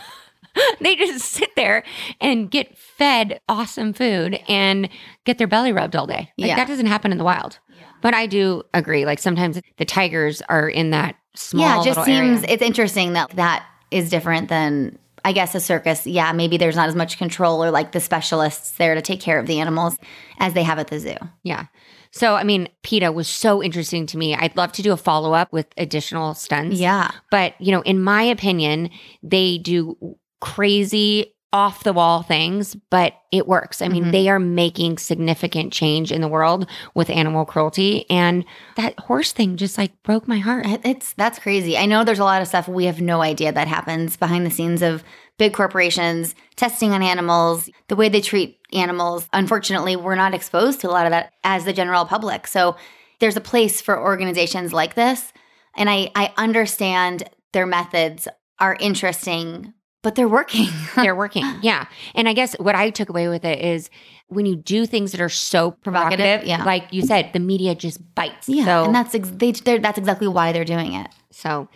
they 0.80 0.96
just 0.96 1.24
sit 1.26 1.54
there 1.56 1.84
and 2.20 2.50
get 2.50 2.76
fed 2.76 3.40
awesome 3.48 3.92
food 3.92 4.40
and 4.48 4.88
get 5.24 5.38
their 5.38 5.46
belly 5.46 5.72
rubbed 5.72 5.94
all 5.96 6.06
day. 6.06 6.32
Like 6.36 6.48
Yeah. 6.48 6.56
that 6.56 6.68
doesn't 6.68 6.86
happen 6.86 7.12
in 7.12 7.18
the 7.18 7.24
wild. 7.24 7.58
But 8.02 8.14
I 8.14 8.26
do 8.26 8.62
agree. 8.72 9.04
Like 9.04 9.18
sometimes 9.18 9.60
the 9.76 9.84
tigers 9.84 10.42
are 10.48 10.68
in 10.68 10.90
that 10.90 11.16
small. 11.34 11.62
yeah, 11.62 11.80
it 11.80 11.84
just 11.84 12.04
seems 12.04 12.42
area. 12.42 12.46
it's 12.54 12.62
interesting 12.62 13.12
that 13.12 13.30
that 13.36 13.64
is 13.90 14.08
different 14.10 14.48
than 14.48 14.98
I 15.24 15.32
guess 15.32 15.54
a 15.54 15.60
circus. 15.60 16.06
Yeah, 16.06 16.32
maybe 16.32 16.56
there's 16.56 16.76
not 16.76 16.88
as 16.88 16.94
much 16.94 17.18
control 17.18 17.62
or 17.62 17.70
like 17.70 17.92
the 17.92 18.00
specialists 18.00 18.72
there 18.72 18.94
to 18.94 19.02
take 19.02 19.20
care 19.20 19.38
of 19.38 19.46
the 19.46 19.60
animals 19.60 19.96
as 20.38 20.54
they 20.54 20.62
have 20.62 20.78
at 20.78 20.88
the 20.88 20.98
zoo. 20.98 21.16
Yeah. 21.42 21.66
So 22.12 22.34
I 22.34 22.44
mean, 22.44 22.68
PETA 22.82 23.12
was 23.12 23.28
so 23.28 23.62
interesting 23.62 24.06
to 24.06 24.18
me. 24.18 24.34
I'd 24.34 24.56
love 24.56 24.72
to 24.72 24.82
do 24.82 24.92
a 24.92 24.96
follow 24.96 25.32
up 25.32 25.52
with 25.52 25.66
additional 25.76 26.34
stunts. 26.34 26.78
Yeah. 26.78 27.10
But, 27.30 27.54
you 27.60 27.72
know, 27.72 27.82
in 27.82 28.02
my 28.02 28.22
opinion, 28.22 28.90
they 29.22 29.58
do 29.58 30.16
crazy 30.40 31.34
off 31.52 31.82
the 31.82 31.92
wall 31.92 32.22
things, 32.22 32.76
but 32.90 33.14
it 33.32 33.48
works. 33.48 33.82
I 33.82 33.88
mean, 33.88 34.04
Mhm. 34.06 34.12
they 34.12 34.28
are 34.28 34.38
making 34.38 34.98
significant 34.98 35.72
change 35.72 36.12
in 36.12 36.20
the 36.20 36.28
world 36.28 36.66
with 36.94 37.10
animal 37.10 37.44
cruelty. 37.44 38.08
And 38.08 38.44
that 38.76 38.98
horse 39.00 39.32
thing 39.32 39.56
just 39.56 39.76
like 39.76 39.90
broke 40.04 40.28
my 40.28 40.38
heart. 40.38 40.64
It's 40.84 41.12
that's 41.14 41.40
crazy. 41.40 41.76
I 41.76 41.86
know 41.86 42.04
there's 42.04 42.20
a 42.20 42.24
lot 42.24 42.40
of 42.40 42.46
stuff 42.48 42.68
we 42.68 42.84
have 42.84 43.00
no 43.00 43.20
idea 43.20 43.50
that 43.50 43.66
happens 43.66 44.16
behind 44.16 44.46
the 44.46 44.50
scenes 44.50 44.80
of 44.80 45.02
big 45.38 45.52
corporations 45.52 46.34
testing 46.54 46.92
on 46.92 47.02
animals, 47.02 47.68
the 47.88 47.96
way 47.96 48.08
they 48.08 48.20
treat 48.20 48.58
animals. 48.72 49.26
Unfortunately, 49.32 49.96
we're 49.96 50.14
not 50.14 50.34
exposed 50.34 50.80
to 50.82 50.88
a 50.88 50.92
lot 50.92 51.06
of 51.06 51.10
that 51.10 51.32
as 51.42 51.64
the 51.64 51.72
general 51.72 52.04
public. 52.04 52.46
So 52.46 52.76
there's 53.18 53.36
a 53.36 53.40
place 53.40 53.80
for 53.80 53.98
organizations 54.00 54.72
like 54.72 54.94
this, 54.94 55.32
and 55.76 55.90
I 55.90 56.10
I 56.14 56.32
understand 56.36 57.24
their 57.52 57.66
methods 57.66 58.28
are 58.60 58.76
interesting, 58.78 59.72
but 60.02 60.14
they're 60.14 60.28
working. 60.28 60.68
They're 60.96 61.14
working. 61.14 61.44
Yeah. 61.62 61.86
And 62.14 62.28
I 62.28 62.32
guess 62.32 62.54
what 62.58 62.74
I 62.74 62.90
took 62.90 63.08
away 63.10 63.28
with 63.28 63.44
it 63.44 63.58
is 63.64 63.90
when 64.28 64.46
you 64.46 64.56
do 64.56 64.86
things 64.86 65.12
that 65.12 65.20
are 65.20 65.28
so 65.28 65.72
Provocative, 65.72 66.18
provocative, 66.18 66.48
yeah. 66.48 66.64
like 66.64 66.84
you 66.92 67.02
said, 67.02 67.32
the 67.32 67.38
media 67.40 67.74
just 67.74 67.98
bites. 68.14 68.48
yeah, 68.48 68.64
So, 68.64 68.84
and 68.84 68.94
that's 68.94 69.14
ex- 69.14 69.30
they, 69.30 69.52
they're- 69.52 69.78
that's 69.80 69.98
exactly 69.98 70.28
why 70.28 70.52
they're 70.52 70.64
doing 70.64 70.94
it. 70.94 71.08
so, 71.30 71.68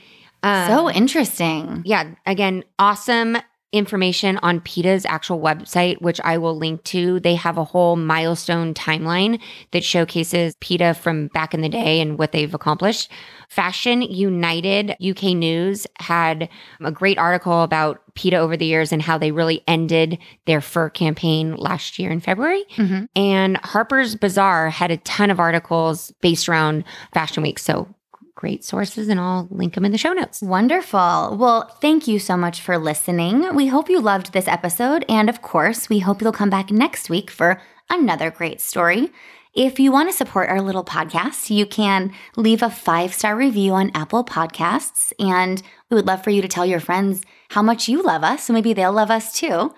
um, 0.42 0.68
so 0.68 0.90
interesting. 0.90 1.82
yeah, 1.84 2.14
again, 2.26 2.64
awesome 2.78 3.36
information 3.74 4.38
on 4.38 4.60
PETA's 4.60 5.04
actual 5.04 5.40
website, 5.40 6.00
which 6.00 6.20
I 6.22 6.38
will 6.38 6.56
link 6.56 6.84
to. 6.84 7.20
They 7.20 7.34
have 7.34 7.58
a 7.58 7.64
whole 7.64 7.96
milestone 7.96 8.72
timeline 8.74 9.40
that 9.72 9.84
showcases 9.84 10.54
PETA 10.60 10.94
from 10.94 11.28
back 11.28 11.52
in 11.52 11.60
the 11.60 11.68
day 11.68 12.00
and 12.00 12.18
what 12.18 12.32
they've 12.32 12.54
accomplished. 12.54 13.10
Fashion 13.48 14.02
United 14.02 14.96
UK 15.00 15.34
News 15.34 15.86
had 15.98 16.48
a 16.80 16.90
great 16.90 17.18
article 17.18 17.62
about 17.62 18.00
PETA 18.14 18.36
over 18.36 18.56
the 18.56 18.66
years 18.66 18.92
and 18.92 19.02
how 19.02 19.18
they 19.18 19.32
really 19.32 19.62
ended 19.66 20.18
their 20.46 20.60
fur 20.60 20.88
campaign 20.88 21.56
last 21.56 21.98
year 21.98 22.10
in 22.10 22.20
February. 22.20 22.64
Mhm. 22.76 23.08
And 23.16 23.56
Harper's 23.58 24.14
Bazaar 24.14 24.70
had 24.70 24.90
a 24.90 24.96
ton 24.98 25.30
of 25.30 25.40
articles 25.40 26.12
based 26.20 26.48
around 26.48 26.84
Fashion 27.12 27.42
Week. 27.42 27.58
So 27.58 27.88
great 28.34 28.64
sources, 28.64 29.08
and 29.08 29.20
I'll 29.20 29.48
link 29.50 29.74
them 29.74 29.84
in 29.84 29.92
the 29.92 29.98
show 29.98 30.12
notes. 30.12 30.42
Wonderful. 30.42 31.36
Well, 31.38 31.68
thank 31.80 32.06
you 32.06 32.18
so 32.18 32.36
much 32.36 32.60
for 32.60 32.78
listening. 32.78 33.54
We 33.54 33.66
hope 33.66 33.88
you 33.88 34.00
loved 34.00 34.32
this 34.32 34.48
episode. 34.48 35.04
And 35.08 35.28
of 35.28 35.42
course, 35.42 35.88
we 35.88 36.00
hope 36.00 36.20
you'll 36.20 36.32
come 36.32 36.50
back 36.50 36.70
next 36.70 37.08
week 37.08 37.30
for 37.30 37.60
another 37.90 38.30
great 38.30 38.60
story. 38.60 39.10
If 39.54 39.78
you 39.78 39.92
want 39.92 40.10
to 40.10 40.16
support 40.16 40.48
our 40.48 40.60
little 40.60 40.84
podcast, 40.84 41.48
you 41.48 41.64
can 41.64 42.12
leave 42.36 42.60
a 42.62 42.70
five 42.70 43.14
star 43.14 43.36
review 43.36 43.72
on 43.72 43.92
Apple 43.94 44.24
Podcasts. 44.24 45.12
And 45.20 45.62
we 45.90 45.94
would 45.94 46.06
love 46.06 46.24
for 46.24 46.30
you 46.30 46.42
to 46.42 46.48
tell 46.48 46.66
your 46.66 46.80
friends 46.80 47.22
how 47.50 47.62
much 47.62 47.88
you 47.88 48.02
love 48.02 48.24
us. 48.24 48.44
So 48.44 48.52
maybe 48.52 48.72
they'll 48.72 48.92
love 48.92 49.12
us 49.12 49.32
too. 49.32 49.72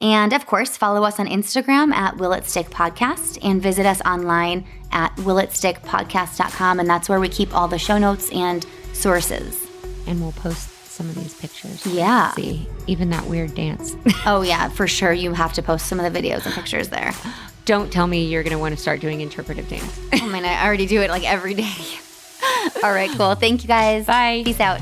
And 0.00 0.32
of 0.32 0.46
course, 0.46 0.76
follow 0.76 1.02
us 1.04 1.18
on 1.18 1.26
Instagram 1.26 1.92
at 1.92 2.16
Will 2.18 2.32
It 2.32 2.44
Stick 2.44 2.70
Podcast 2.70 3.38
and 3.42 3.60
visit 3.60 3.84
us 3.84 4.00
online 4.02 4.64
at 4.92 5.14
willitstickpodcast.com. 5.16 6.78
And 6.80 6.88
that's 6.88 7.08
where 7.08 7.18
we 7.20 7.28
keep 7.28 7.54
all 7.54 7.66
the 7.68 7.78
show 7.78 7.98
notes 7.98 8.30
and 8.32 8.64
sources. 8.92 9.66
and 10.06 10.20
we'll 10.20 10.32
post 10.32 10.70
some 10.86 11.08
of 11.08 11.14
these 11.16 11.34
pictures. 11.34 11.84
Yeah. 11.86 12.32
See, 12.32 12.66
even 12.86 13.10
that 13.10 13.26
weird 13.26 13.54
dance. 13.54 13.96
Oh, 14.26 14.42
yeah, 14.42 14.68
for 14.68 14.86
sure. 14.86 15.12
You 15.12 15.32
have 15.32 15.52
to 15.54 15.62
post 15.62 15.86
some 15.86 15.98
of 16.00 16.12
the 16.12 16.18
videos 16.22 16.44
and 16.44 16.54
pictures 16.54 16.88
there. 16.90 17.12
Don't 17.64 17.92
tell 17.92 18.06
me 18.06 18.24
you're 18.26 18.42
going 18.42 18.52
to 18.52 18.58
want 18.58 18.74
to 18.74 18.80
start 18.80 19.00
doing 19.00 19.20
interpretive 19.20 19.68
dance. 19.68 19.98
Oh, 20.12 20.18
I 20.22 20.26
mean, 20.28 20.44
I 20.44 20.64
already 20.66 20.86
do 20.86 21.00
it 21.02 21.10
like 21.10 21.24
every 21.24 21.54
day. 21.54 21.72
All 22.82 22.92
right, 22.92 23.10
cool. 23.16 23.34
Thank 23.34 23.62
you 23.62 23.68
guys. 23.68 24.06
Bye. 24.06 24.42
Peace 24.44 24.60
out. 24.60 24.80